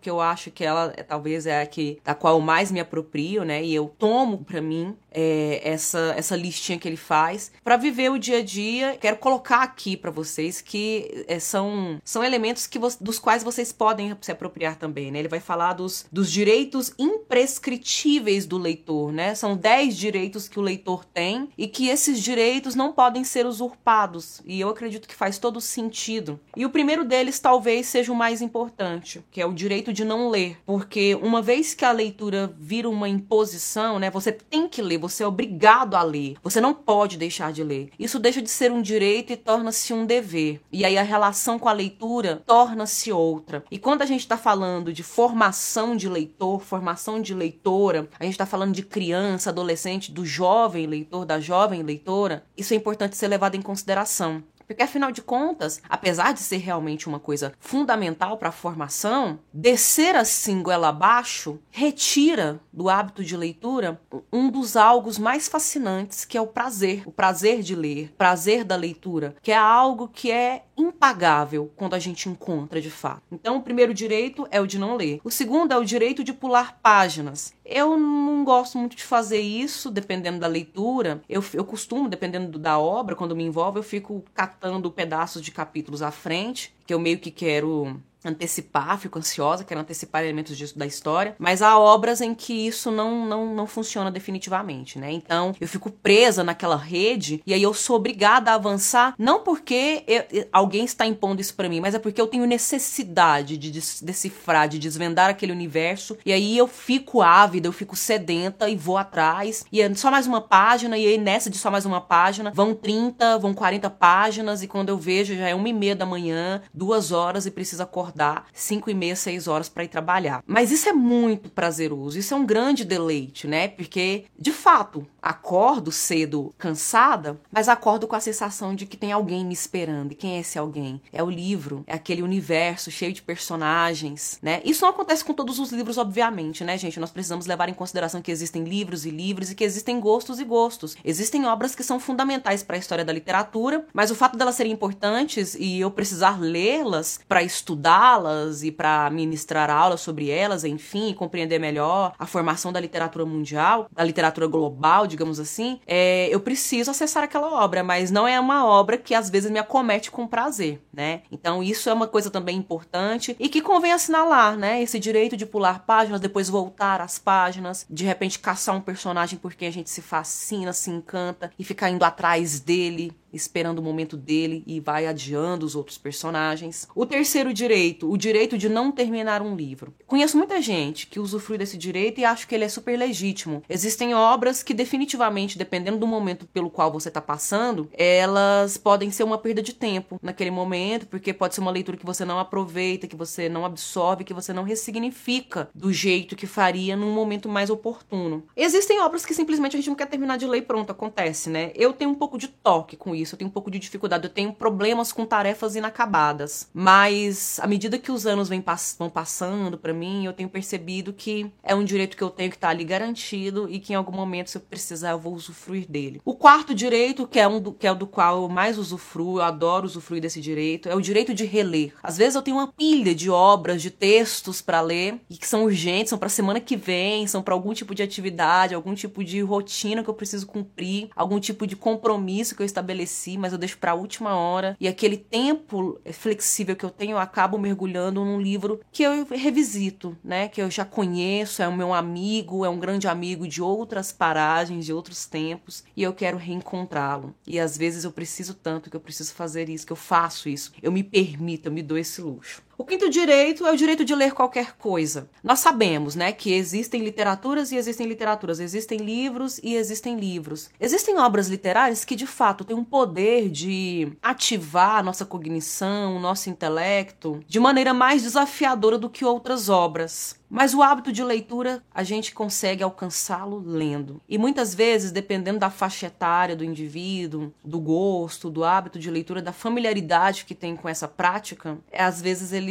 que 0.00 0.08
eu 0.08 0.20
acho 0.20 0.50
que 0.50 0.64
ela 0.64 0.92
é, 0.96 1.02
talvez 1.02 1.46
é 1.46 1.62
a 1.62 1.66
que 1.66 1.98
da 2.04 2.14
qual 2.14 2.36
eu 2.36 2.40
mais 2.40 2.70
me 2.70 2.80
aproprio, 2.80 3.44
né? 3.44 3.62
E 3.62 3.74
eu 3.74 3.92
tomo 3.98 4.38
para 4.38 4.60
mim 4.60 4.96
é, 5.16 5.62
essa, 5.64 6.14
essa 6.16 6.36
listinha 6.36 6.78
que 6.78 6.86
ele 6.86 6.96
faz 6.96 7.50
para 7.64 7.78
viver 7.78 8.10
o 8.10 8.18
dia 8.18 8.38
a 8.38 8.42
dia. 8.42 8.98
Quero 9.00 9.16
colocar 9.16 9.62
aqui 9.62 9.96
para 9.96 10.10
vocês 10.10 10.60
que 10.60 11.24
é, 11.26 11.38
são, 11.38 11.98
são 12.04 12.22
elementos 12.22 12.66
que 12.66 12.78
dos 13.00 13.18
quais 13.18 13.42
vocês 13.42 13.72
podem 13.72 14.14
se 14.20 14.30
apropriar 14.30 14.76
também. 14.76 15.10
Né? 15.10 15.20
Ele 15.20 15.28
vai 15.28 15.40
falar 15.40 15.72
dos, 15.72 16.06
dos 16.12 16.30
direitos 16.30 16.92
imprescritíveis 16.98 18.44
do 18.44 18.58
leitor. 18.58 19.10
Né? 19.10 19.34
São 19.34 19.56
10 19.56 19.96
direitos 19.96 20.48
que 20.48 20.58
o 20.58 20.62
leitor 20.62 21.04
tem 21.04 21.48
e 21.56 21.66
que 21.66 21.88
esses 21.88 22.22
direitos 22.22 22.74
não 22.74 22.92
podem 22.92 23.24
ser 23.24 23.46
usurpados. 23.46 24.42
E 24.44 24.60
eu 24.60 24.68
acredito 24.68 25.08
que 25.08 25.14
faz 25.14 25.38
todo 25.38 25.60
sentido. 25.62 26.38
E 26.54 26.66
o 26.66 26.70
primeiro 26.70 27.04
deles 27.04 27.40
talvez 27.40 27.86
seja 27.86 28.12
o 28.12 28.16
mais 28.16 28.42
importante, 28.42 29.24
que 29.30 29.40
é 29.40 29.46
o 29.46 29.52
direito 29.52 29.92
de 29.92 30.04
não 30.04 30.28
ler. 30.28 30.58
Porque 30.64 31.14
uma 31.14 31.42
vez 31.42 31.74
que 31.74 31.84
a 31.84 31.92
leitura 31.92 32.54
vira 32.58 32.88
uma 32.88 33.08
imposição, 33.08 33.98
né, 33.98 34.10
você 34.10 34.32
tem 34.32 34.68
que 34.68 34.80
ler, 34.80 34.98
você 34.98 35.22
é 35.22 35.26
obrigado 35.26 35.94
a 35.94 36.02
ler. 36.02 36.36
Você 36.42 36.60
não 36.60 36.72
pode 36.72 37.16
deixar 37.16 37.52
de 37.52 37.62
ler. 37.62 37.90
Isso 37.98 38.18
deixa 38.18 38.40
de 38.40 38.50
ser 38.50 38.72
um 38.72 38.80
direito 38.80 39.32
e 39.32 39.36
torna-se 39.36 39.92
um 39.92 40.06
dever. 40.06 40.60
E 40.72 40.84
aí 40.84 40.96
a 40.96 41.02
relação 41.02 41.58
com 41.58 41.68
a 41.68 41.72
leitura 41.72 42.42
torna-se 42.46 43.12
outra. 43.12 43.64
E 43.70 43.78
quando 43.78 44.02
a 44.02 44.06
gente 44.06 44.20
está 44.20 44.36
falando 44.36 44.92
de 44.92 45.02
formação 45.02 45.96
de 45.96 46.08
leitor, 46.08 46.60
formação 46.60 47.20
de 47.20 47.34
leitora, 47.34 48.08
a 48.18 48.24
gente 48.24 48.34
está 48.34 48.46
falando 48.46 48.74
de 48.74 48.82
criança, 48.82 49.50
adolescente, 49.50 50.12
do 50.12 50.24
jovem 50.24 50.86
leitor, 50.86 51.24
da 51.24 51.40
jovem 51.40 51.82
leitora, 51.82 52.44
isso 52.56 52.72
é 52.72 52.76
importante 52.76 53.16
ser 53.16 53.28
levado 53.28 53.54
em 53.54 53.62
consideração. 53.62 54.42
Porque 54.66 54.82
afinal 54.82 55.12
de 55.12 55.22
contas, 55.22 55.80
apesar 55.88 56.32
de 56.32 56.40
ser 56.40 56.58
realmente 56.58 57.08
uma 57.08 57.20
coisa 57.20 57.52
fundamental 57.58 58.36
para 58.36 58.48
a 58.48 58.52
formação, 58.52 59.38
descer 59.52 60.16
assim 60.16 60.62
goela 60.62 60.88
abaixo 60.88 61.58
retira 61.70 62.60
do 62.72 62.88
hábito 62.88 63.24
de 63.24 63.36
leitura 63.36 64.00
um 64.32 64.50
dos 64.50 64.76
algos 64.76 65.18
mais 65.18 65.48
fascinantes, 65.48 66.24
que 66.24 66.36
é 66.36 66.40
o 66.40 66.46
prazer, 66.46 67.02
o 67.06 67.12
prazer 67.12 67.62
de 67.62 67.74
ler, 67.74 68.12
prazer 68.18 68.64
da 68.64 68.76
leitura, 68.76 69.36
que 69.42 69.52
é 69.52 69.56
algo 69.56 70.08
que 70.08 70.30
é 70.30 70.65
impagável 70.76 71.70
quando 71.76 71.94
a 71.94 71.98
gente 71.98 72.28
encontra 72.28 72.80
de 72.80 72.90
fato. 72.90 73.22
Então, 73.32 73.56
o 73.56 73.62
primeiro 73.62 73.94
direito 73.94 74.46
é 74.50 74.60
o 74.60 74.66
de 74.66 74.78
não 74.78 74.96
ler. 74.96 75.20
O 75.24 75.30
segundo 75.30 75.72
é 75.72 75.76
o 75.76 75.84
direito 75.84 76.22
de 76.22 76.32
pular 76.32 76.78
páginas. 76.82 77.54
Eu 77.64 77.98
não 77.98 78.44
gosto 78.44 78.78
muito 78.78 78.96
de 78.96 79.02
fazer 79.02 79.40
isso, 79.40 79.90
dependendo 79.90 80.38
da 80.38 80.46
leitura. 80.46 81.22
Eu, 81.28 81.42
eu 81.52 81.64
costumo, 81.64 82.08
dependendo 82.08 82.58
da 82.58 82.78
obra, 82.78 83.16
quando 83.16 83.36
me 83.36 83.44
envolve, 83.44 83.78
eu 83.78 83.82
fico 83.82 84.24
catando 84.34 84.90
pedaços 84.90 85.42
de 85.42 85.50
capítulos 85.50 86.02
à 86.02 86.10
frente, 86.10 86.74
que 86.86 86.94
eu 86.94 87.00
meio 87.00 87.18
que 87.18 87.30
quero 87.30 88.00
antecipar, 88.28 88.98
fico 88.98 89.18
ansiosa, 89.18 89.64
quero 89.64 89.80
antecipar 89.80 90.22
elementos 90.22 90.56
disso 90.56 90.78
da 90.78 90.86
história, 90.86 91.34
mas 91.38 91.62
há 91.62 91.78
obras 91.78 92.20
em 92.20 92.34
que 92.34 92.52
isso 92.52 92.90
não, 92.90 93.26
não, 93.26 93.54
não 93.54 93.66
funciona 93.66 94.10
definitivamente, 94.10 94.98
né? 94.98 95.12
Então 95.12 95.54
eu 95.60 95.68
fico 95.68 95.90
presa 95.90 96.42
naquela 96.42 96.76
rede 96.76 97.42
e 97.46 97.54
aí 97.54 97.62
eu 97.62 97.72
sou 97.72 97.96
obrigada 97.96 98.50
a 98.50 98.54
avançar, 98.54 99.14
não 99.18 99.42
porque 99.42 100.04
eu, 100.06 100.46
alguém 100.52 100.84
está 100.84 101.06
impondo 101.06 101.40
isso 101.40 101.54
para 101.54 101.68
mim, 101.68 101.80
mas 101.80 101.94
é 101.94 101.98
porque 101.98 102.20
eu 102.20 102.26
tenho 102.26 102.46
necessidade 102.46 103.56
de 103.56 103.70
decifrar, 104.02 104.68
de 104.68 104.78
desvendar 104.78 105.30
aquele 105.30 105.52
universo 105.52 106.16
e 106.24 106.32
aí 106.32 106.56
eu 106.56 106.66
fico 106.66 107.22
ávida, 107.22 107.68
eu 107.68 107.72
fico 107.72 107.96
sedenta 107.96 108.68
e 108.68 108.76
vou 108.76 108.96
atrás 108.96 109.64
e 109.70 109.80
é 109.80 109.94
só 109.94 110.10
mais 110.10 110.26
uma 110.26 110.40
página 110.40 110.98
e 110.98 111.06
aí 111.06 111.18
nessa 111.18 111.50
de 111.50 111.58
só 111.58 111.70
mais 111.70 111.86
uma 111.86 112.00
página 112.00 112.50
vão 112.54 112.74
30, 112.74 113.38
vão 113.38 113.54
40 113.54 113.88
páginas 113.90 114.62
e 114.62 114.68
quando 114.68 114.88
eu 114.88 114.98
vejo 114.98 115.36
já 115.36 115.48
é 115.48 115.54
uma 115.54 115.68
e 115.68 115.72
meia 115.72 115.96
da 115.96 116.06
manhã, 116.06 116.62
duas 116.72 117.12
horas 117.12 117.46
e 117.46 117.50
precisa 117.50 117.84
acordar 117.84 118.15
acordar 118.16 118.46
5 118.52 118.90
e 118.90 118.94
meia, 118.94 119.14
6 119.14 119.46
horas 119.46 119.68
para 119.68 119.84
ir 119.84 119.88
trabalhar. 119.88 120.42
Mas 120.46 120.70
isso 120.70 120.88
é 120.88 120.92
muito 120.92 121.50
prazeroso, 121.50 122.18
isso 122.18 122.32
é 122.32 122.36
um 122.36 122.46
grande 122.46 122.84
deleite, 122.84 123.46
né? 123.46 123.68
Porque, 123.68 124.24
de 124.38 124.52
fato, 124.52 125.06
acordo 125.20 125.92
cedo 125.92 126.54
cansada, 126.56 127.38
mas 127.52 127.68
acordo 127.68 128.06
com 128.06 128.16
a 128.16 128.20
sensação 128.20 128.74
de 128.74 128.86
que 128.86 128.96
tem 128.96 129.12
alguém 129.12 129.44
me 129.44 129.52
esperando. 129.52 130.12
E 130.12 130.14
quem 130.14 130.36
é 130.36 130.40
esse 130.40 130.58
alguém? 130.58 131.00
É 131.12 131.22
o 131.22 131.30
livro, 131.30 131.84
é 131.86 131.94
aquele 131.94 132.22
universo 132.22 132.90
cheio 132.90 133.12
de 133.12 133.22
personagens, 133.22 134.38
né? 134.40 134.62
Isso 134.64 134.82
não 134.82 134.90
acontece 134.90 135.24
com 135.24 135.34
todos 135.34 135.58
os 135.58 135.70
livros, 135.70 135.98
obviamente, 135.98 136.64
né, 136.64 136.78
gente? 136.78 136.98
Nós 136.98 137.10
precisamos 137.10 137.46
levar 137.46 137.68
em 137.68 137.74
consideração 137.74 138.22
que 138.22 138.30
existem 138.30 138.64
livros 138.64 139.04
e 139.04 139.10
livros 139.10 139.50
e 139.50 139.54
que 139.54 139.64
existem 139.64 140.00
gostos 140.00 140.40
e 140.40 140.44
gostos. 140.44 140.96
Existem 141.04 141.44
obras 141.44 141.74
que 141.74 141.82
são 141.82 142.00
fundamentais 142.00 142.62
para 142.62 142.76
a 142.76 142.78
história 142.78 143.04
da 143.04 143.12
literatura, 143.12 143.84
mas 143.92 144.10
o 144.10 144.14
fato 144.14 144.36
delas 144.36 144.54
serem 144.54 144.72
importantes 144.72 145.54
e 145.58 145.80
eu 145.80 145.90
precisar 145.90 146.40
lê-las 146.40 147.20
para 147.28 147.42
estudar 147.42 147.95
estudá-las 147.96 148.62
e 148.62 148.70
para 148.70 149.08
ministrar 149.10 149.70
aulas 149.70 150.00
sobre 150.00 150.28
elas, 150.28 150.64
enfim, 150.64 151.14
compreender 151.14 151.58
melhor 151.58 152.12
a 152.18 152.26
formação 152.26 152.72
da 152.72 152.78
literatura 152.78 153.24
mundial, 153.24 153.88
da 153.90 154.04
literatura 154.04 154.46
global, 154.46 155.06
digamos 155.06 155.40
assim, 155.40 155.80
é, 155.86 156.28
eu 156.30 156.40
preciso 156.40 156.90
acessar 156.90 157.24
aquela 157.24 157.64
obra, 157.64 157.82
mas 157.82 158.10
não 158.10 158.28
é 158.28 158.38
uma 158.38 158.66
obra 158.66 158.98
que 158.98 159.14
às 159.14 159.30
vezes 159.30 159.50
me 159.50 159.58
acomete 159.58 160.10
com 160.10 160.26
prazer, 160.26 160.82
né? 160.92 161.22
Então 161.32 161.62
isso 161.62 161.88
é 161.88 161.92
uma 161.92 162.06
coisa 162.06 162.30
também 162.30 162.56
importante 162.56 163.34
e 163.38 163.48
que 163.48 163.62
convém 163.62 163.92
assinalar, 163.92 164.56
né? 164.56 164.82
Esse 164.82 164.98
direito 164.98 165.36
de 165.36 165.46
pular 165.46 165.80
páginas, 165.80 166.20
depois 166.20 166.48
voltar 166.48 167.00
às 167.00 167.18
páginas, 167.18 167.86
de 167.88 168.04
repente 168.04 168.38
caçar 168.38 168.76
um 168.76 168.80
personagem 168.80 169.38
porque 169.38 169.64
a 169.64 169.72
gente 169.72 169.90
se 169.90 170.02
fascina, 170.02 170.72
se 170.72 170.90
encanta 170.90 171.50
e 171.58 171.64
ficar 171.64 171.90
indo 171.90 172.04
atrás 172.04 172.60
dele 172.60 173.12
esperando 173.32 173.78
o 173.78 173.82
momento 173.82 174.16
dele 174.16 174.62
e 174.66 174.80
vai 174.80 175.06
adiando 175.06 175.66
os 175.66 175.74
outros 175.74 175.98
personagens. 175.98 176.88
O 176.94 177.06
terceiro 177.06 177.52
direito, 177.52 178.10
o 178.10 178.16
direito 178.16 178.56
de 178.56 178.68
não 178.68 178.92
terminar 178.92 179.42
um 179.42 179.56
livro. 179.56 179.94
Conheço 180.06 180.36
muita 180.36 180.60
gente 180.60 181.06
que 181.06 181.20
usufrui 181.20 181.58
desse 181.58 181.76
direito 181.76 182.20
e 182.20 182.24
acho 182.24 182.46
que 182.46 182.54
ele 182.54 182.64
é 182.64 182.68
super 182.68 182.98
legítimo. 182.98 183.62
Existem 183.68 184.14
obras 184.14 184.62
que 184.62 184.74
definitivamente, 184.74 185.58
dependendo 185.58 185.98
do 185.98 186.06
momento 186.06 186.46
pelo 186.46 186.70
qual 186.70 186.92
você 186.92 187.08
está 187.08 187.20
passando, 187.20 187.88
elas 187.92 188.76
podem 188.76 189.10
ser 189.10 189.24
uma 189.24 189.38
perda 189.38 189.62
de 189.62 189.74
tempo 189.74 190.18
naquele 190.22 190.50
momento, 190.50 191.06
porque 191.06 191.32
pode 191.32 191.54
ser 191.54 191.60
uma 191.60 191.70
leitura 191.70 191.96
que 191.96 192.06
você 192.06 192.24
não 192.24 192.38
aproveita, 192.38 193.08
que 193.08 193.16
você 193.16 193.48
não 193.48 193.64
absorve, 193.64 194.24
que 194.24 194.34
você 194.34 194.52
não 194.52 194.62
ressignifica 194.62 195.68
do 195.74 195.92
jeito 195.92 196.36
que 196.36 196.46
faria 196.46 196.96
num 196.96 197.12
momento 197.12 197.48
mais 197.48 197.70
oportuno. 197.70 198.44
Existem 198.56 199.00
obras 199.00 199.26
que 199.26 199.34
simplesmente 199.34 199.74
a 199.74 199.78
gente 199.78 199.88
não 199.88 199.96
quer 199.96 200.06
terminar 200.06 200.36
de 200.36 200.46
ler 200.46 200.58
e 200.58 200.62
pronto, 200.62 200.90
acontece, 200.90 201.50
né? 201.50 201.72
Eu 201.74 201.92
tenho 201.92 202.10
um 202.10 202.14
pouco 202.14 202.38
de 202.38 202.48
toque 202.48 202.96
com 202.96 203.14
isso 203.16 203.34
eu 203.34 203.38
tenho 203.38 203.48
um 203.48 203.52
pouco 203.52 203.70
de 203.70 203.78
dificuldade, 203.78 204.24
eu 204.24 204.32
tenho 204.32 204.52
problemas 204.52 205.12
com 205.12 205.24
tarefas 205.24 205.76
inacabadas. 205.76 206.68
Mas 206.72 207.58
à 207.60 207.66
medida 207.66 207.98
que 207.98 208.12
os 208.12 208.26
anos 208.26 208.50
pass 208.64 208.96
vão 208.98 209.08
passando 209.08 209.78
para 209.78 209.92
mim, 209.92 210.24
eu 210.24 210.32
tenho 210.32 210.48
percebido 210.48 211.12
que 211.12 211.50
é 211.62 211.74
um 211.74 211.84
direito 211.84 212.16
que 212.16 212.22
eu 212.22 212.30
tenho 212.30 212.50
que 212.50 212.56
estar 212.56 212.68
tá 212.68 212.72
ali 212.72 212.84
garantido 212.84 213.68
e 213.70 213.78
que 213.78 213.92
em 213.92 213.96
algum 213.96 214.12
momento, 214.12 214.50
se 214.50 214.58
eu 214.58 214.60
precisar, 214.60 215.10
eu 215.10 215.18
vou 215.18 215.34
usufruir 215.34 215.88
dele. 215.88 216.20
O 216.24 216.34
quarto 216.34 216.74
direito, 216.74 217.26
que 217.26 217.38
é, 217.38 217.46
um 217.46 217.60
do, 217.60 217.72
que 217.72 217.86
é 217.86 217.92
o 217.92 217.94
do 217.94 218.06
qual 218.06 218.42
eu 218.42 218.48
mais 218.48 218.78
usufruo, 218.78 219.38
eu 219.38 219.44
adoro 219.44 219.86
usufruir 219.86 220.20
desse 220.20 220.40
direito, 220.40 220.88
é 220.88 220.94
o 220.94 221.00
direito 221.00 221.32
de 221.32 221.44
reler. 221.44 221.94
Às 222.02 222.16
vezes 222.16 222.34
eu 222.34 222.42
tenho 222.42 222.56
uma 222.56 222.68
pilha 222.68 223.14
de 223.14 223.30
obras, 223.30 223.80
de 223.80 223.90
textos 223.90 224.60
para 224.60 224.80
ler 224.80 225.20
e 225.30 225.36
que 225.36 225.46
são 225.46 225.64
urgentes, 225.64 226.10
são 226.10 226.18
para 226.18 226.28
semana 226.28 226.60
que 226.60 226.76
vem, 226.76 227.26
são 227.26 227.42
para 227.42 227.54
algum 227.54 227.72
tipo 227.72 227.94
de 227.94 228.02
atividade, 228.02 228.74
algum 228.74 228.94
tipo 228.94 229.22
de 229.22 229.40
rotina 229.40 230.02
que 230.02 230.10
eu 230.10 230.14
preciso 230.14 230.46
cumprir, 230.46 231.08
algum 231.14 231.38
tipo 231.38 231.66
de 231.66 231.76
compromisso 231.76 232.54
que 232.54 232.62
eu 232.62 232.66
estabeleci 232.66 233.05
mas 233.38 233.52
eu 233.52 233.58
deixo 233.58 233.78
para 233.78 233.92
a 233.92 233.94
última 233.94 234.36
hora. 234.36 234.76
E 234.80 234.88
aquele 234.88 235.16
tempo 235.16 236.00
flexível 236.12 236.76
que 236.76 236.84
eu 236.84 236.90
tenho, 236.90 237.12
eu 237.12 237.18
acabo 237.18 237.58
mergulhando 237.58 238.24
num 238.24 238.40
livro 238.40 238.80
que 238.90 239.02
eu 239.02 239.24
revisito, 239.26 240.16
né? 240.22 240.48
Que 240.48 240.60
eu 240.60 240.70
já 240.70 240.84
conheço, 240.84 241.62
é 241.62 241.68
o 241.68 241.76
meu 241.76 241.92
amigo, 241.94 242.64
é 242.64 242.68
um 242.68 242.78
grande 242.78 243.08
amigo 243.08 243.46
de 243.46 243.62
outras 243.62 244.12
paragens, 244.12 244.84
de 244.84 244.92
outros 244.92 245.26
tempos, 245.26 245.84
e 245.96 246.02
eu 246.02 246.12
quero 246.12 246.36
reencontrá-lo. 246.36 247.34
E 247.46 247.58
às 247.58 247.76
vezes 247.76 248.04
eu 248.04 248.12
preciso 248.12 248.54
tanto 248.54 248.90
que 248.90 248.96
eu 248.96 249.00
preciso 249.00 249.34
fazer 249.34 249.68
isso, 249.68 249.86
que 249.86 249.92
eu 249.92 249.96
faço 249.96 250.48
isso. 250.48 250.72
Eu 250.82 250.92
me 250.92 251.02
permito, 251.02 251.68
eu 251.68 251.72
me 251.72 251.82
dou 251.82 251.98
esse 251.98 252.20
luxo. 252.20 252.65
O 252.78 252.84
quinto 252.84 253.08
direito 253.08 253.66
é 253.66 253.72
o 253.72 253.76
direito 253.76 254.04
de 254.04 254.14
ler 254.14 254.32
qualquer 254.32 254.76
coisa. 254.76 255.30
Nós 255.42 255.60
sabemos, 255.60 256.14
né, 256.14 256.30
que 256.30 256.52
existem 256.52 257.02
literaturas 257.02 257.72
e 257.72 257.76
existem 257.76 258.06
literaturas, 258.06 258.60
existem 258.60 258.98
livros 258.98 259.58
e 259.62 259.74
existem 259.74 260.16
livros. 260.16 260.68
Existem 260.78 261.18
obras 261.18 261.48
literárias 261.48 262.04
que 262.04 262.14
de 262.14 262.26
fato 262.26 262.64
têm 262.64 262.76
um 262.76 262.84
poder 262.84 263.48
de 263.48 264.12
ativar 264.22 264.96
a 264.96 265.02
nossa 265.02 265.24
cognição, 265.24 266.16
o 266.16 266.20
nosso 266.20 266.50
intelecto 266.50 267.40
de 267.48 267.58
maneira 267.58 267.94
mais 267.94 268.22
desafiadora 268.22 268.98
do 268.98 269.08
que 269.08 269.24
outras 269.24 269.70
obras. 269.70 270.38
Mas 270.48 270.74
o 270.74 270.82
hábito 270.82 271.12
de 271.12 271.24
leitura 271.24 271.82
a 271.92 272.02
gente 272.02 272.32
consegue 272.32 272.82
alcançá-lo 272.82 273.58
lendo. 273.58 274.20
E 274.28 274.38
muitas 274.38 274.74
vezes, 274.74 275.10
dependendo 275.10 275.58
da 275.58 275.70
faixa 275.70 276.06
etária 276.06 276.54
do 276.54 276.64
indivíduo, 276.64 277.52
do 277.64 277.80
gosto, 277.80 278.48
do 278.48 278.62
hábito 278.62 278.98
de 278.98 279.10
leitura, 279.10 279.42
da 279.42 279.52
familiaridade 279.52 280.44
que 280.44 280.54
tem 280.54 280.76
com 280.76 280.88
essa 280.88 281.08
prática, 281.08 281.78
às 281.92 282.22
vezes 282.22 282.52
ele 282.52 282.65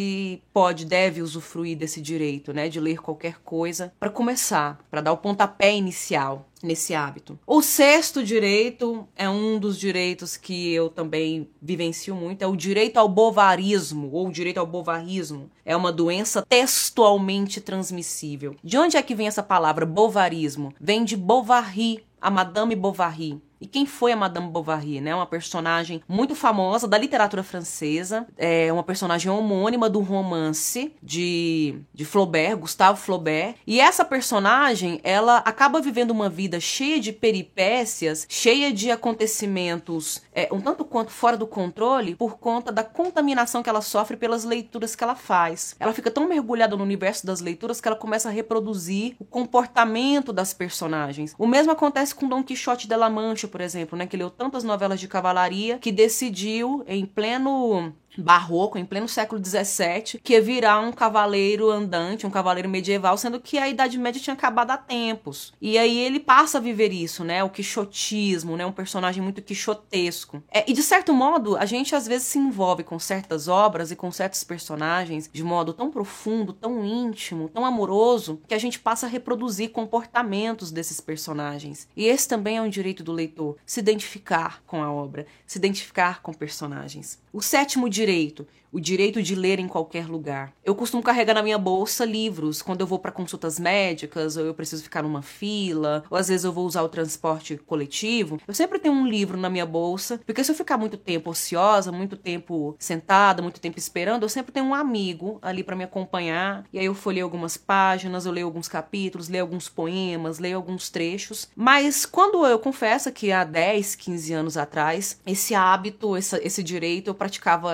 pode, 0.54 0.86
deve 0.86 1.22
usufruir 1.22 1.78
desse 1.78 2.02
direito, 2.02 2.54
né, 2.54 2.70
de 2.70 2.80
ler 2.80 3.02
qualquer 3.02 3.40
coisa 3.42 3.94
para 4.00 4.10
começar, 4.10 4.80
para 4.90 5.02
dar 5.02 5.14
o 5.14 5.18
pontapé 5.18 5.76
inicial 5.76 6.48
nesse 6.64 6.94
hábito. 6.94 7.38
O 7.46 7.62
sexto 7.62 8.24
direito 8.24 9.08
é 9.16 9.30
um 9.30 9.60
dos 9.60 9.78
direitos 9.80 10.36
que 10.36 10.74
eu 10.74 10.90
também 10.90 11.50
vivencio 11.62 12.16
muito, 12.16 12.42
é 12.42 12.48
o 12.48 12.56
direito 12.56 12.98
ao 12.98 13.08
bovarismo 13.08 14.10
ou 14.12 14.32
direito 14.32 14.58
ao 14.58 14.66
bovarismo. 14.66 15.50
É 15.64 15.76
uma 15.76 15.92
doença 15.92 16.46
textualmente 16.48 17.62
transmissível. 17.62 18.56
De 18.64 18.78
onde 18.78 18.98
é 18.98 19.02
que 19.02 19.16
vem 19.16 19.28
essa 19.28 19.44
palavra 19.44 19.86
bovarismo? 19.86 20.74
Vem 20.80 21.04
de 21.04 21.16
Bovary, 21.16 22.04
a 22.20 22.32
Madame 22.32 22.76
Bovary. 22.76 23.42
E 23.60 23.68
quem 23.68 23.86
foi 23.86 24.12
a 24.12 24.16
Madame 24.16 24.50
Bovary, 24.50 25.02
né? 25.02 25.16
Uma 25.16 25.26
personagem 25.26 26.02
muito 26.08 26.36
famosa 26.36 26.88
da 26.88 26.98
literatura 26.98 27.44
francesa, 27.44 28.28
é 28.38 28.72
uma 28.72 28.84
personagem 28.84 29.32
homônima 29.32 29.90
do 29.90 30.00
romance 30.00 30.94
de, 31.02 31.80
de 31.94 32.06
Flaubert, 32.06 32.58
Gustave 32.58 33.00
Flaubert. 33.00 33.56
E 33.66 33.80
essa 33.80 34.04
personagem, 34.04 35.00
ela 35.04 35.38
acaba 35.38 35.82
vivendo 35.82 36.12
uma 36.12 36.30
vida 36.30 36.60
cheia 36.60 37.00
de 37.00 37.12
peripécias, 37.12 38.26
cheia 38.30 38.72
de 38.72 38.92
acontecimentos 38.92 40.22
é, 40.34 40.50
um 40.52 40.60
tanto 40.60 40.84
quanto 40.84 41.12
fora 41.12 41.38
do 41.38 41.48
controle 41.48 42.16
por 42.16 42.38
conta 42.38 42.72
da 42.72 42.84
contaminação 42.84 43.64
que 43.64 43.70
ela 43.70 43.82
sofre 43.82 44.18
pelas 44.18 44.44
leituras 44.44 44.96
que 44.96 45.04
ela 45.04 45.16
faz. 45.16 45.76
Ela 45.80 45.94
fica 45.94 46.12
tão 46.12 46.28
mergulhada 46.28 46.76
no 46.76 46.84
universo 46.84 47.26
das 47.26 47.40
leituras 47.40 47.80
que 47.80 47.88
ela 47.88 47.98
começa 47.98 48.30
a 48.30 48.32
reproduzir 48.32 49.16
o 49.20 49.26
comportamento 49.26 50.34
das 50.34 50.54
personagens. 50.54 51.34
O 51.38 51.48
mesmo 51.48 51.72
acontece 51.72 52.14
com 52.14 52.28
Dom 52.28 52.44
Quixote 52.44 52.88
de 52.88 52.96
la 52.96 53.10
Mancha 53.10 53.45
por 53.48 53.62
exemplo, 53.62 53.98
né, 53.98 54.08
que 54.08 54.18
leu 54.18 54.30
tantas 54.30 54.64
novelas 54.64 55.00
de 55.00 55.08
cavalaria, 55.08 55.78
que 55.78 55.92
decidiu, 55.92 56.84
em 56.88 57.06
pleno 57.06 57.94
barroco, 58.18 58.78
em 58.78 58.86
pleno 58.86 59.08
século 59.08 59.44
XVII, 59.44 60.20
que 60.24 60.34
ia 60.34 60.42
virar 60.42 60.80
um 60.80 60.92
cavaleiro 60.92 61.70
andante, 61.70 62.26
um 62.26 62.32
cavaleiro 62.32 62.70
medieval, 62.70 63.18
sendo 63.18 63.40
que 63.40 63.58
a 63.58 63.70
Idade 63.70 63.98
Média 63.98 64.22
tinha 64.22 64.34
acabado 64.34 64.72
há 64.72 64.78
tempos. 64.78 65.54
E 65.62 65.78
aí 65.78 65.98
ele 65.98 66.20
passa 66.20 66.58
a 66.58 66.62
viver 66.62 66.92
isso, 66.92 67.24
né? 67.24 67.44
O 67.44 67.50
quixotismo, 67.50 68.58
né? 68.58 68.66
Um 68.66 68.72
personagem 68.72 69.22
muito 69.22 69.42
quixotesco. 69.42 70.44
É, 70.52 70.70
e 70.70 70.74
de 70.74 70.84
certo 70.84 71.14
modo, 71.14 71.58
a 71.58 71.66
gente 71.66 71.96
às 71.96 72.08
vezes 72.08 72.28
se 72.28 72.40
envolve 72.40 72.84
com 72.84 73.00
certas 73.00 73.48
obras 73.48 73.92
e 73.92 73.96
com 73.96 74.12
certos 74.12 74.44
personagens 74.44 75.30
de 75.32 75.44
modo 75.44 75.74
tão 75.74 75.92
profundo, 75.92 76.54
tão 76.54 76.86
íntimo, 76.86 77.50
tão 77.50 77.66
amoroso, 77.66 78.42
que 78.48 78.54
a 78.54 78.60
gente 78.60 78.80
passa 78.80 79.06
a 79.06 79.10
reproduzir 79.10 79.72
comportamentos 79.72 80.72
desses 80.72 81.00
personagens. 81.00 81.88
E 81.96 82.06
esse 82.06 82.28
também 82.28 82.58
é 82.58 82.62
um 82.62 82.70
direito 82.70 83.04
do 83.04 83.12
leitor, 83.12 83.58
se 83.66 83.80
identificar 83.80 84.62
com 84.66 84.84
a 84.84 84.92
obra, 84.92 85.26
se 85.46 85.58
identificar 85.58 86.22
com 86.22 86.34
personagens. 86.34 87.20
O 87.36 87.42
sétimo 87.42 87.90
direito, 87.90 88.48
o 88.76 88.82
direito 88.82 89.24
de 89.24 89.36
ler 89.36 89.58
em 89.58 89.70
qualquer 89.70 90.06
lugar. 90.06 90.52
Eu 90.62 90.76
costumo 90.76 91.02
carregar 91.02 91.34
na 91.34 91.42
minha 91.42 91.58
bolsa 91.58 92.04
livros 92.04 92.62
quando 92.62 92.82
eu 92.82 92.88
vou 92.88 93.00
para 93.00 93.10
consultas 93.10 93.58
médicas, 93.58 94.36
ou 94.36 94.46
eu 94.46 94.54
preciso 94.54 94.84
ficar 94.84 95.02
numa 95.02 95.22
fila, 95.22 96.04
ou 96.10 96.18
às 96.18 96.28
vezes 96.28 96.44
eu 96.44 96.52
vou 96.52 96.66
usar 96.66 96.82
o 96.82 96.90
transporte 96.90 97.56
coletivo. 97.56 98.38
Eu 98.46 98.54
sempre 98.54 98.78
tenho 98.78 98.94
um 98.94 99.08
livro 99.08 99.38
na 99.38 99.50
minha 99.50 99.66
bolsa, 99.66 100.20
porque 100.26 100.44
se 100.44 100.52
eu 100.52 100.56
ficar 100.56 100.78
muito 100.78 100.98
tempo 100.98 101.30
ociosa, 101.30 101.90
muito 101.90 102.18
tempo 102.18 102.76
sentada, 102.78 103.42
muito 103.42 103.62
tempo 103.62 103.80
esperando, 103.80 104.24
eu 104.24 104.30
sempre 104.30 104.52
tenho 104.52 104.66
um 104.66 104.76
amigo 104.76 105.40
ali 105.42 105.64
para 105.64 105.78
me 105.78 105.86
acompanhar. 105.86 106.66
E 106.74 106.78
aí 106.78 106.86
eu 106.86 106.94
folhei 106.94 107.24
algumas 107.24 107.56
páginas, 107.56 108.26
eu 108.26 108.32
leio 108.34 108.46
alguns 108.46 108.68
capítulos, 108.68 109.30
leio 109.30 109.46
alguns 109.46 109.70
poemas, 109.70 110.38
leio 110.38 110.58
alguns 110.58 110.90
trechos. 110.90 111.48
Mas 111.56 112.06
quando 112.06 112.46
eu 112.46 112.60
confesso 112.60 113.10
que 113.10 113.32
há 113.32 113.46
10, 113.46 113.96
15 113.96 114.34
anos 114.34 114.58
atrás, 114.58 115.18
esse 115.26 115.56
hábito, 115.56 116.18
esse, 116.18 116.36
esse 116.44 116.62
direito 116.62 117.10
eu 117.10 117.16
praticava, 117.16 117.72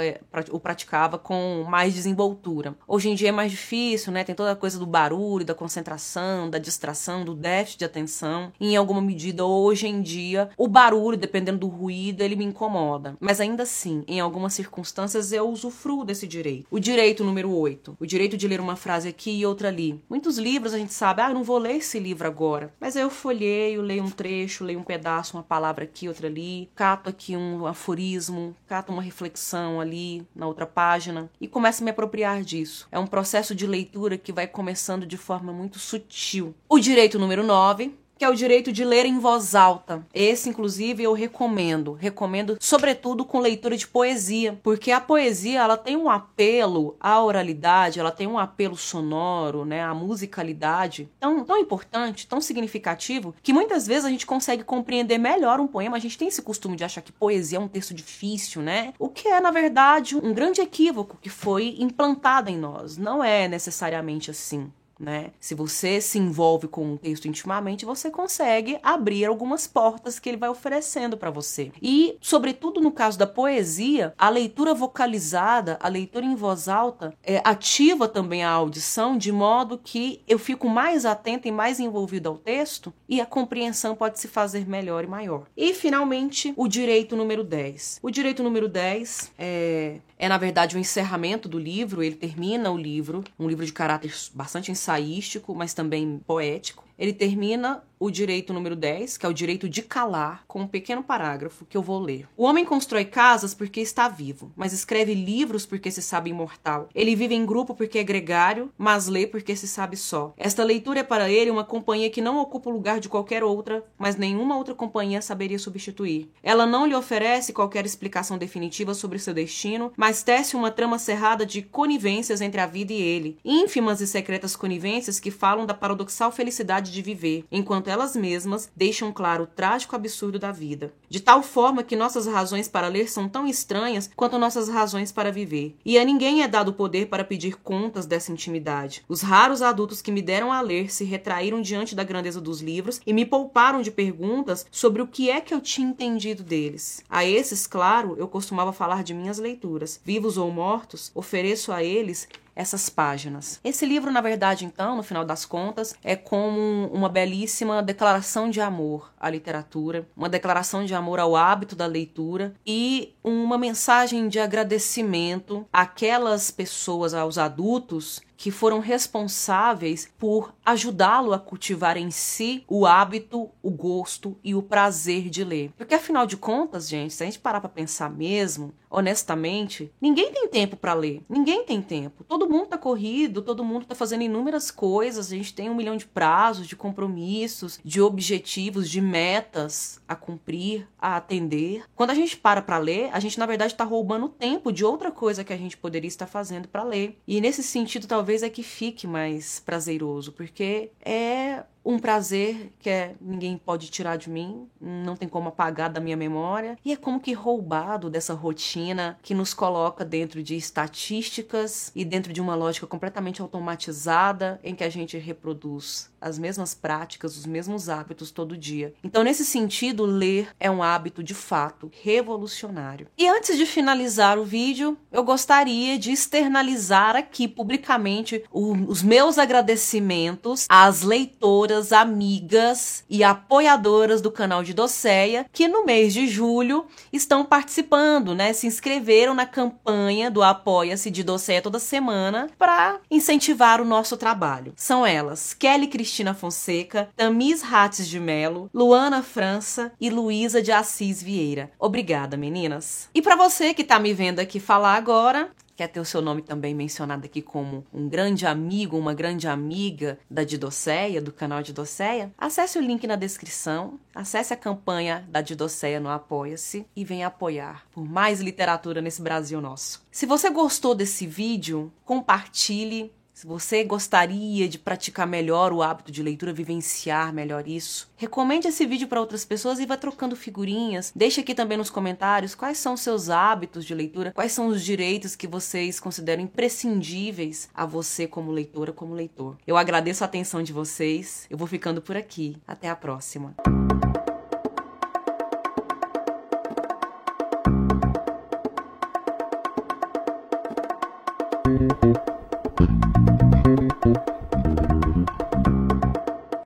o 0.52 0.60
praticava 0.60 0.91
praticava 0.92 1.18
com 1.18 1.66
mais 1.70 1.94
desenvoltura. 1.94 2.76
Hoje 2.86 3.10
em 3.10 3.16
dia 3.16 3.30
é 3.30 3.32
mais 3.32 3.50
difícil, 3.50 4.12
né? 4.12 4.26
Tem 4.26 4.36
toda 4.36 4.52
a 4.52 4.56
coisa 4.56 4.78
do 4.78 4.86
barulho, 4.86 5.46
da 5.46 5.56
concentração, 5.56 6.50
da 6.50 6.58
distração, 6.58 7.24
do 7.24 7.34
déficit 7.34 7.80
de 7.80 7.86
atenção. 7.86 8.52
E 8.60 8.74
em 8.74 8.76
alguma 8.76 9.02
medida, 9.02 9.46
hoje 9.46 9.88
em 9.88 10.02
dia, 10.02 10.50
o 10.58 10.68
barulho, 10.68 11.18
dependendo 11.18 11.60
do 11.60 11.68
ruído, 11.68 12.22
ele 12.22 12.36
me 12.36 12.44
incomoda. 12.44 13.16
Mas 13.22 13.40
ainda 13.40 13.64
assim, 13.64 14.04
em 14.06 14.20
algumas 14.20 14.54
circunstâncias, 14.54 15.32
eu 15.32 15.50
usufruo 15.50 16.04
desse 16.04 16.28
direito. 16.28 16.68
O 16.70 16.80
direito 16.80 17.24
número 17.24 17.56
8. 17.56 17.96
O 17.98 18.06
direito 18.06 18.36
de 18.36 18.48
ler 18.48 18.60
uma 18.60 18.76
frase 18.76 19.08
aqui 19.08 19.32
e 19.32 19.46
outra 19.46 19.70
ali. 19.70 20.02
Muitos 20.10 20.38
livros 20.38 20.74
a 20.74 20.78
gente 20.78 20.94
sabe, 20.94 21.22
ah, 21.22 21.34
não 21.34 21.44
vou 21.44 21.58
ler 21.58 21.78
esse 21.78 22.00
livro 22.00 22.28
agora. 22.28 22.74
Mas 22.82 22.98
eu 22.98 23.10
folheio, 23.10 23.82
leio 23.82 24.04
um 24.04 24.10
trecho, 24.10 24.66
leio 24.66 24.80
um 24.80 24.84
pedaço, 24.84 25.38
uma 25.38 25.44
palavra 25.44 25.86
aqui, 25.86 26.10
outra 26.10 26.28
ali, 26.28 26.70
cato 26.76 27.10
aqui 27.10 27.38
um 27.38 27.66
aforismo, 27.66 28.54
cato 28.68 28.92
uma 28.92 29.02
reflexão 29.02 29.80
ali 29.80 30.28
na 30.36 30.48
outra 30.48 30.66
página 30.72 31.30
e 31.40 31.48
começo 31.48 31.84
a 31.84 31.86
me 31.86 31.92
apropriar 31.92 32.42
disso. 32.42 32.88
É 32.92 32.98
um 32.98 33.08
processo 33.08 33.54
de 33.54 33.68
leitura 33.68 34.18
que 34.18 34.32
vai 34.32 34.48
começando 34.48 35.06
de 35.06 35.18
forma 35.18 35.54
muito 35.54 35.78
sutil. 35.78 36.56
O 36.68 36.80
direito 36.80 37.20
número 37.20 37.44
9 37.44 38.01
que 38.22 38.26
é 38.26 38.30
o 38.30 38.36
direito 38.36 38.72
de 38.72 38.86
ler 38.86 39.08
em 39.08 39.18
voz 39.18 39.56
alta. 39.56 40.06
Esse, 40.14 40.48
inclusive, 40.48 41.02
eu 41.02 41.12
recomendo. 41.12 41.94
Recomendo, 41.94 42.56
sobretudo, 42.60 43.26
com 43.26 43.40
leitura 43.40 43.76
de 43.76 43.88
poesia, 43.88 44.60
porque 44.62 44.92
a 44.92 45.02
poesia 45.02 45.62
ela 45.62 45.76
tem 45.76 45.98
um 45.98 46.08
apelo 46.08 46.96
à 47.00 47.20
oralidade, 47.20 48.00
ela 48.00 48.12
tem 48.12 48.28
um 48.28 48.38
apelo 48.38 48.78
sonoro, 48.78 49.66
né, 49.66 49.84
à 49.84 49.92
musicalidade 49.96 51.10
tão, 51.20 51.44
tão 51.44 51.58
importante, 51.58 52.28
tão 52.28 52.40
significativo, 52.40 53.34
que 53.42 53.52
muitas 53.52 53.88
vezes 53.88 54.06
a 54.06 54.12
gente 54.12 54.28
consegue 54.28 54.64
compreender 54.64 55.18
melhor 55.18 55.60
um 55.60 55.66
poema. 55.66 55.98
A 55.98 56.00
gente 56.00 56.16
tem 56.16 56.28
esse 56.28 56.44
costume 56.44 56.76
de 56.76 56.84
achar 56.84 57.02
que 57.02 57.12
poesia 57.12 57.58
é 57.58 57.62
um 57.62 57.68
texto 57.68 57.92
difícil, 57.92 58.62
né? 58.62 58.94
O 59.00 59.10
que 59.10 59.30
é, 59.30 59.42
na 59.42 59.50
verdade, 59.50 60.16
um 60.16 60.32
grande 60.32 60.62
equívoco 60.62 61.18
que 61.20 61.30
foi 61.32 61.76
implantado 61.80 62.52
em 62.52 62.58
nós. 62.58 62.98
Não 62.98 63.24
é 63.24 63.48
necessariamente 63.48 64.30
assim 64.30 64.72
né? 65.02 65.32
Se 65.40 65.56
você 65.56 66.00
se 66.00 66.20
envolve 66.20 66.68
com 66.68 66.94
um 66.94 66.98
texto 66.98 67.28
intimamente, 67.28 67.86
você 67.86 68.12
consegue 68.12 68.78
abrir 68.84 69.26
algumas 69.26 69.66
portas 69.66 70.20
que 70.20 70.30
ele 70.30 70.38
vai 70.38 70.50
oferecendo 70.50 71.18
para 71.18 71.32
você. 71.32 71.72
E, 71.82 72.18
sobretudo 72.22 72.80
no 72.80 72.92
caso 72.92 73.18
da 73.18 73.26
poesia, 73.26 74.14
a 74.18 74.30
leitura 74.30 74.74
vocalizada, 74.74 75.78
a 75.82 75.88
leitura 75.88 76.26
em 76.26 76.36
voz 76.36 76.68
alta, 76.68 77.14
é, 77.24 77.42
ativa 77.44 78.08
também 78.08 78.44
a 78.44 78.52
audição 78.52 79.18
de 79.18 79.32
modo 79.32 79.78
que 79.78 80.22
eu 80.28 80.38
fico 80.38 80.70
mais 80.70 81.06
atenta 81.06 81.48
e 81.48 81.52
mais 81.52 81.80
envolvido 81.80 82.30
ao 82.30 82.38
texto 82.38 82.94
e 83.10 83.20
a 83.20 83.26
compreensão 83.26 83.96
pode 83.96 84.20
se 84.20 84.28
fazer 84.28 84.68
melhor 84.68 85.04
e 85.04 85.08
maior. 85.08 85.46
E, 85.58 85.74
finalmente, 85.74 86.54
o 86.56 86.68
direito 86.68 87.16
número 87.16 87.44
10. 87.44 88.00
O 88.04 88.12
direito 88.12 88.44
número 88.44 88.68
10 88.68 89.32
é, 89.38 89.98
é 90.18 90.30
na 90.30 90.38
verdade 90.38 90.76
o 90.76 90.78
um 90.78 90.82
encerramento 90.82 91.50
do 91.50 91.58
livro, 91.58 92.04
ele 92.04 92.16
termina 92.16 92.70
o 92.70 92.78
livro, 92.78 93.24
um 93.40 93.48
livro 93.48 93.66
de 93.66 93.74
caráter 93.74 94.14
bastante 94.34 94.72
ensaístico, 94.92 95.56
mas 95.56 95.74
também 95.74 96.20
poético. 96.26 96.84
Ele 96.98 97.14
termina 97.14 97.84
o 98.02 98.10
direito 98.10 98.52
número 98.52 98.76
10, 98.76 99.16
que 99.16 99.28
é 99.28 99.30
o 99.30 99.34
direito 99.34 99.70
de 99.70 99.84
calar, 99.84 100.44
com 100.48 100.62
um 100.62 100.68
pequeno 100.68 101.04
parágrafo 101.04 101.66
que 101.66 101.78
eu 101.78 101.84
vou 101.84 102.00
ler. 102.00 102.28
O 102.36 102.46
homem 102.46 102.66
constrói 102.66 103.06
casas 103.06 103.54
porque 103.54 103.80
está 103.80 104.10
vivo, 104.10 104.52
mas 104.56 104.74
escreve 104.74 105.14
livros 105.14 105.68
porque 105.68 105.92
se 105.92 106.02
sabe 106.02 106.32
imortal. 106.32 106.90
Ele 106.96 107.16
vive 107.16 107.36
em 107.36 107.46
grupo 107.46 107.76
porque 107.76 108.00
é 108.00 108.04
gregário, 108.04 108.72
mas 108.76 109.08
lê 109.08 109.28
porque 109.28 109.56
se 109.56 109.68
sabe 109.68 109.96
só. 109.96 110.34
Esta 110.36 110.64
leitura 110.64 111.02
é 111.02 111.04
para 111.04 111.30
ele 111.30 111.52
uma 111.52 111.64
companhia 111.64 112.10
que 112.10 112.22
não 112.22 112.40
ocupa 112.40 112.72
o 112.72 112.74
lugar 112.74 113.00
de 113.00 113.08
qualquer 113.08 113.44
outra, 113.44 113.86
mas 114.00 114.16
nenhuma 114.16 114.58
outra 114.58 114.74
companhia 114.74 115.22
saberia 115.22 115.60
substituir. 115.60 116.32
Ela 116.42 116.66
não 116.66 116.88
lhe 116.88 116.96
oferece 116.96 117.54
qualquer 117.54 117.86
explicação 117.86 118.36
definitiva 118.36 118.96
sobre 118.96 119.20
seu 119.20 119.32
destino, 119.32 119.94
mas 119.96 120.24
tece 120.24 120.56
uma 120.56 120.72
trama 120.72 120.98
cerrada 120.98 121.46
de 121.46 121.62
conivências 121.62 122.42
entre 122.42 122.62
a 122.62 122.66
vida 122.66 122.94
e 122.94 123.00
ele, 123.00 123.38
ínfimas 123.46 124.02
e 124.02 124.08
secretas 124.08 124.56
conivências 124.56 125.20
que 125.20 125.30
falam 125.30 125.68
da 125.68 125.76
paradoxal 125.76 126.32
felicidade 126.32 126.92
de 126.92 127.02
viver, 127.04 127.46
enquanto 127.52 127.91
elas 127.92 128.16
mesmas 128.16 128.72
deixam 128.76 129.12
claro 129.12 129.44
o 129.44 129.48
trágico 129.48 129.96
absurdo 129.96 130.40
da 130.40 130.52
vida, 130.52 130.94
de 131.10 131.20
tal 131.20 131.44
forma 131.44 131.84
que 131.84 131.96
nossas 131.96 132.26
razões 132.26 132.68
para 132.68 132.88
ler 132.88 133.10
são 133.10 133.30
tão 133.30 133.46
estranhas 133.46 134.10
quanto 134.16 134.40
nossas 134.40 134.70
razões 134.70 135.12
para 135.12 135.32
viver. 135.32 135.76
E 135.86 136.00
a 136.00 136.04
ninguém 136.04 136.42
é 136.42 136.48
dado 136.48 136.70
o 136.70 136.74
poder 136.74 137.08
para 137.08 137.24
pedir 137.24 137.58
contas 137.58 138.06
dessa 138.06 138.32
intimidade. 138.32 139.04
Os 139.08 139.22
raros 139.22 139.62
adultos 139.62 140.02
que 140.02 140.12
me 140.12 140.22
deram 140.22 140.52
a 140.52 140.62
ler 140.62 140.92
se 140.92 141.04
retraíram 141.04 141.62
diante 141.62 141.94
da 141.96 142.04
grandeza 142.04 142.42
dos 142.42 142.62
livros 142.62 143.02
e 143.06 143.14
me 143.14 143.26
pouparam 143.26 143.82
de 143.82 143.92
perguntas 143.92 144.66
sobre 144.72 145.02
o 145.02 145.08
que 145.08 145.30
é 145.30 145.42
que 145.42 145.54
eu 145.54 145.62
tinha 145.62 145.88
entendido 145.88 146.44
deles. 146.44 147.04
A 147.10 147.26
esses, 147.26 147.68
claro, 147.68 148.16
eu 148.18 148.28
costumava 148.28 148.74
falar 148.74 149.04
de 149.04 149.14
minhas 149.14 149.38
leituras. 149.38 150.00
Vivos 150.04 150.38
ou 150.38 150.50
mortos, 150.52 151.12
ofereço 151.14 151.72
a 151.72 151.84
eles 151.84 152.28
essas 152.62 152.90
páginas. 152.90 153.60
Esse 153.64 153.86
livro, 153.86 154.12
na 154.12 154.22
verdade, 154.22 154.66
então, 154.66 154.96
no 154.96 155.04
final 155.04 155.26
das 155.26 155.46
contas, 155.46 155.96
é 156.04 156.16
como 156.16 156.88
uma 156.94 157.10
belíssima 157.10 157.82
declaração 157.82 158.50
de 158.50 158.62
amor 158.62 159.12
à 159.20 159.30
literatura, 159.30 160.08
uma 160.16 160.30
declaração 160.30 160.86
de 160.86 160.94
amor 160.94 161.20
ao 161.20 161.36
hábito 161.36 161.76
da 161.76 161.86
leitura 161.86 162.54
e 162.66 163.14
uma 163.24 163.58
mensagem 163.58 164.28
de 164.30 164.40
agradecimento 164.40 165.66
àquelas 165.74 166.52
pessoas, 166.52 167.14
aos 167.14 167.38
adultos 167.38 168.22
que 168.42 168.50
foram 168.50 168.80
responsáveis 168.80 170.10
por 170.18 170.52
ajudá-lo 170.66 171.32
a 171.32 171.38
cultivar 171.38 171.96
em 171.96 172.10
si 172.10 172.64
o 172.68 172.88
hábito, 172.88 173.52
o 173.62 173.70
gosto 173.70 174.36
e 174.44 174.56
o 174.56 174.64
prazer 174.64 175.30
de 175.30 175.44
ler. 175.44 175.72
Porque 175.78 175.94
afinal 175.94 176.26
de 176.26 176.36
contas, 176.36 176.90
gente, 176.90 177.14
se 177.14 177.22
a 177.22 177.28
gente 177.28 177.38
parar 177.38 177.62
para 177.62 177.70
pensar 177.70 178.10
mesmo, 178.10 178.74
honestamente, 178.92 179.92
ninguém 180.02 180.34
tem 180.34 180.48
tempo 180.50 180.76
para 180.76 180.94
ler. 180.94 181.24
Ninguém 181.30 181.64
tem 181.64 181.82
tempo. 181.82 182.24
Todo 182.26 182.50
mundo 182.50 182.68
tá 182.68 182.78
corrido, 182.78 183.42
todo 183.42 183.64
mundo 183.64 183.86
tá 183.86 183.96
fazendo 183.96 184.24
inúmeras 184.24 184.70
coisas, 184.70 185.32
a 185.32 185.36
gente 185.36 185.54
tem 185.54 185.70
um 185.70 185.76
milhão 185.76 185.96
de 185.96 186.06
prazos, 186.06 186.68
de 186.68 186.76
compromissos, 186.76 187.80
de 187.86 188.02
objetivos, 188.02 188.90
de 188.90 189.00
metas 189.00 190.02
a 190.08 190.16
cumprir, 190.16 190.88
a 191.00 191.16
atender. 191.16 191.84
Quando 191.96 192.10
a 192.10 192.16
gente 192.16 192.36
para 192.36 192.62
para 192.62 192.78
ler, 192.78 193.10
a 193.14 193.20
gente 193.20 193.40
na 193.40 193.46
verdade 193.46 193.74
está 193.74 193.84
roubando 193.84 194.28
tempo 194.28 194.72
de 194.72 194.84
outra 194.84 195.12
coisa 195.12 195.44
que 195.44 195.54
a 195.54 195.58
gente 195.58 195.78
poderia 195.78 196.08
estar 196.08 196.28
fazendo 196.28 196.68
para 196.68 196.84
ler. 196.84 197.18
E 197.26 197.40
nesse 197.40 197.64
sentido, 197.64 198.08
talvez 198.08 198.31
talvez 198.32 198.44
é 198.44 198.50
que 198.50 198.64
fique 198.64 199.06
mais 199.06 199.60
prazeroso, 199.60 200.32
porque 200.32 200.92
é 201.04 201.64
um 201.84 201.98
prazer 202.00 202.72
que 202.80 202.90
é, 202.90 203.16
ninguém 203.20 203.58
pode 203.58 203.90
tirar 203.90 204.18
de 204.18 204.30
mim, 204.30 204.68
não 204.80 205.16
tem 205.16 205.28
como 205.28 205.50
apagar 205.50 205.90
da 205.90 206.00
minha 206.00 206.18
memória, 206.18 206.78
e 206.86 206.92
é 206.92 206.96
como 206.96 207.20
que 207.20 207.34
roubado 207.34 208.10
dessa 208.10 208.34
rotina 208.34 209.18
que 209.22 209.34
nos 209.34 209.54
coloca 209.54 210.06
dentro 210.06 210.44
de 210.44 210.56
estatísticas 210.56 211.92
e 211.96 212.06
dentro 212.06 212.32
de 212.32 212.42
uma 212.42 212.56
lógica 212.56 212.88
completamente 212.88 213.42
automatizada 213.42 214.60
em 214.64 214.76
que 214.76 214.84
a 214.84 214.90
gente 214.90 215.18
reproduz 215.18 216.12
as 216.20 216.38
mesmas 216.38 216.76
práticas, 216.76 217.36
os 217.36 217.48
mesmos 217.48 217.90
hábitos 217.90 218.30
todo 218.30 218.56
dia. 218.56 218.94
Então, 219.04 219.24
nesse 219.24 219.44
sentido, 219.44 220.06
ler 220.06 220.50
é 220.60 220.70
um 220.70 220.84
hábito 220.84 221.24
de 221.24 221.34
fato 221.34 221.92
revolucionário. 222.04 223.08
E 223.18 223.28
antes 223.28 223.58
de 223.58 223.66
finalizar 223.66 224.38
o 224.38 224.46
vídeo, 224.46 224.96
eu 225.12 225.24
gostaria 225.24 225.98
de 225.98 226.12
externalizar 226.12 227.16
aqui 227.16 227.48
publicamente 227.48 228.44
o, 228.52 228.74
os 228.88 229.02
meus 229.02 229.40
agradecimentos 229.40 230.68
às 230.70 231.02
leitoras 231.02 231.71
amigas 231.94 233.04
e 233.10 233.24
apoiadoras 233.24 234.22
do 234.22 234.32
canal 234.32 234.64
de 234.64 234.74
Doceia 234.74 235.46
que 235.52 235.68
no 235.68 235.86
mês 235.86 236.14
de 236.14 236.28
julho 236.28 236.86
estão 237.12 237.46
participando, 237.46 238.36
né? 238.36 238.54
Se 238.54 238.68
inscreveram 238.68 239.34
na 239.34 239.46
campanha 239.46 240.30
do 240.30 240.44
Apoia-se 240.44 241.10
de 241.10 241.24
Doceia 241.24 241.62
toda 241.62 241.80
semana 241.80 242.50
para 242.58 243.00
incentivar 243.10 243.82
o 243.82 243.86
nosso 243.86 244.18
trabalho. 244.18 244.74
São 244.76 245.06
elas: 245.06 245.54
Kelly 245.54 245.88
Cristina 245.88 246.34
Fonseca, 246.34 247.10
Tamis 247.16 247.62
Rates 247.62 248.08
de 248.08 248.20
Melo, 248.20 248.70
Luana 248.74 249.24
França 249.24 249.92
e 250.00 250.10
Luísa 250.10 250.62
de 250.62 250.72
Assis 250.72 251.22
Vieira. 251.22 251.72
Obrigada, 251.80 252.38
meninas. 252.38 253.10
E 253.14 253.22
para 253.22 253.36
você 253.36 253.74
que 253.74 253.84
tá 253.84 254.00
me 254.00 254.14
vendo 254.14 254.40
aqui 254.40 254.60
falar 254.60 254.96
agora, 254.96 255.50
quer 255.82 255.88
ter 255.88 256.00
o 256.00 256.06
seu 256.06 256.22
nome 256.22 256.44
também 256.44 256.76
mencionado 256.76 257.26
aqui 257.26 257.42
como 257.42 257.84
um 257.92 258.08
grande 258.08 258.46
amigo, 258.46 258.96
uma 258.96 259.16
grande 259.16 259.48
amiga 259.48 260.20
da 260.30 260.44
Didoceia, 260.44 261.20
do 261.20 261.34
canal 261.34 261.64
Didoceia, 261.64 262.32
acesse 262.38 262.78
o 262.78 262.82
link 262.82 263.08
na 263.08 263.16
descrição, 263.16 264.00
acesse 264.14 264.54
a 264.54 264.58
campanha 264.58 265.28
da 265.28 265.42
Didoceia 265.42 266.00
no 266.00 266.10
Apoia-se 266.10 266.86
e 266.96 267.04
venha 267.04 267.26
apoiar 267.26 267.88
por 267.92 268.08
mais 268.08 268.40
literatura 268.40 269.02
nesse 269.02 269.24
Brasil 269.24 269.60
nosso. 269.60 270.06
Se 270.12 270.28
você 270.28 270.52
gostou 270.52 270.94
desse 270.94 271.26
vídeo, 271.26 271.92
compartilhe 272.06 273.12
se 273.42 273.48
você 273.48 273.84
gostaria 273.84 274.70
de 274.70 274.78
praticar 274.78 275.26
melhor 275.26 275.74
o 275.74 275.82
hábito 275.82 276.12
de 276.12 276.22
leitura, 276.22 276.54
vivenciar 276.54 277.34
melhor 277.34 277.68
isso, 277.68 278.08
recomende 278.16 278.68
esse 278.68 278.86
vídeo 278.86 279.08
para 279.08 279.20
outras 279.20 279.44
pessoas 279.44 279.80
e 279.80 279.86
vá 279.88 279.98
trocando 279.98 280.36
figurinhas. 280.36 281.12
Deixe 281.16 281.42
aqui 281.42 281.56
também 281.56 281.76
nos 281.76 281.90
comentários 281.90 282.54
quais 282.54 282.78
são 282.78 282.94
os 282.94 283.02
seus 283.02 283.32
hábitos 283.32 283.84
de 283.84 283.96
leitura, 283.96 284.32
quais 284.32 284.52
são 284.52 284.68
os 284.68 284.86
direitos 284.86 285.36
que 285.36 285.48
vocês 285.48 286.00
consideram 286.00 286.44
imprescindíveis 286.44 287.68
a 287.74 287.84
você 287.84 288.28
como 288.28 288.52
leitora, 288.52 288.94
como 288.94 289.16
leitor. 289.16 289.58
Eu 289.66 289.76
agradeço 289.76 290.24
a 290.24 290.28
atenção 290.28 290.62
de 290.62 290.72
vocês. 290.72 291.48
Eu 291.50 291.58
vou 291.58 291.68
ficando 291.68 292.00
por 292.00 292.16
aqui. 292.16 292.58
Até 292.68 292.90
a 292.90 292.96
próxima. 292.96 293.56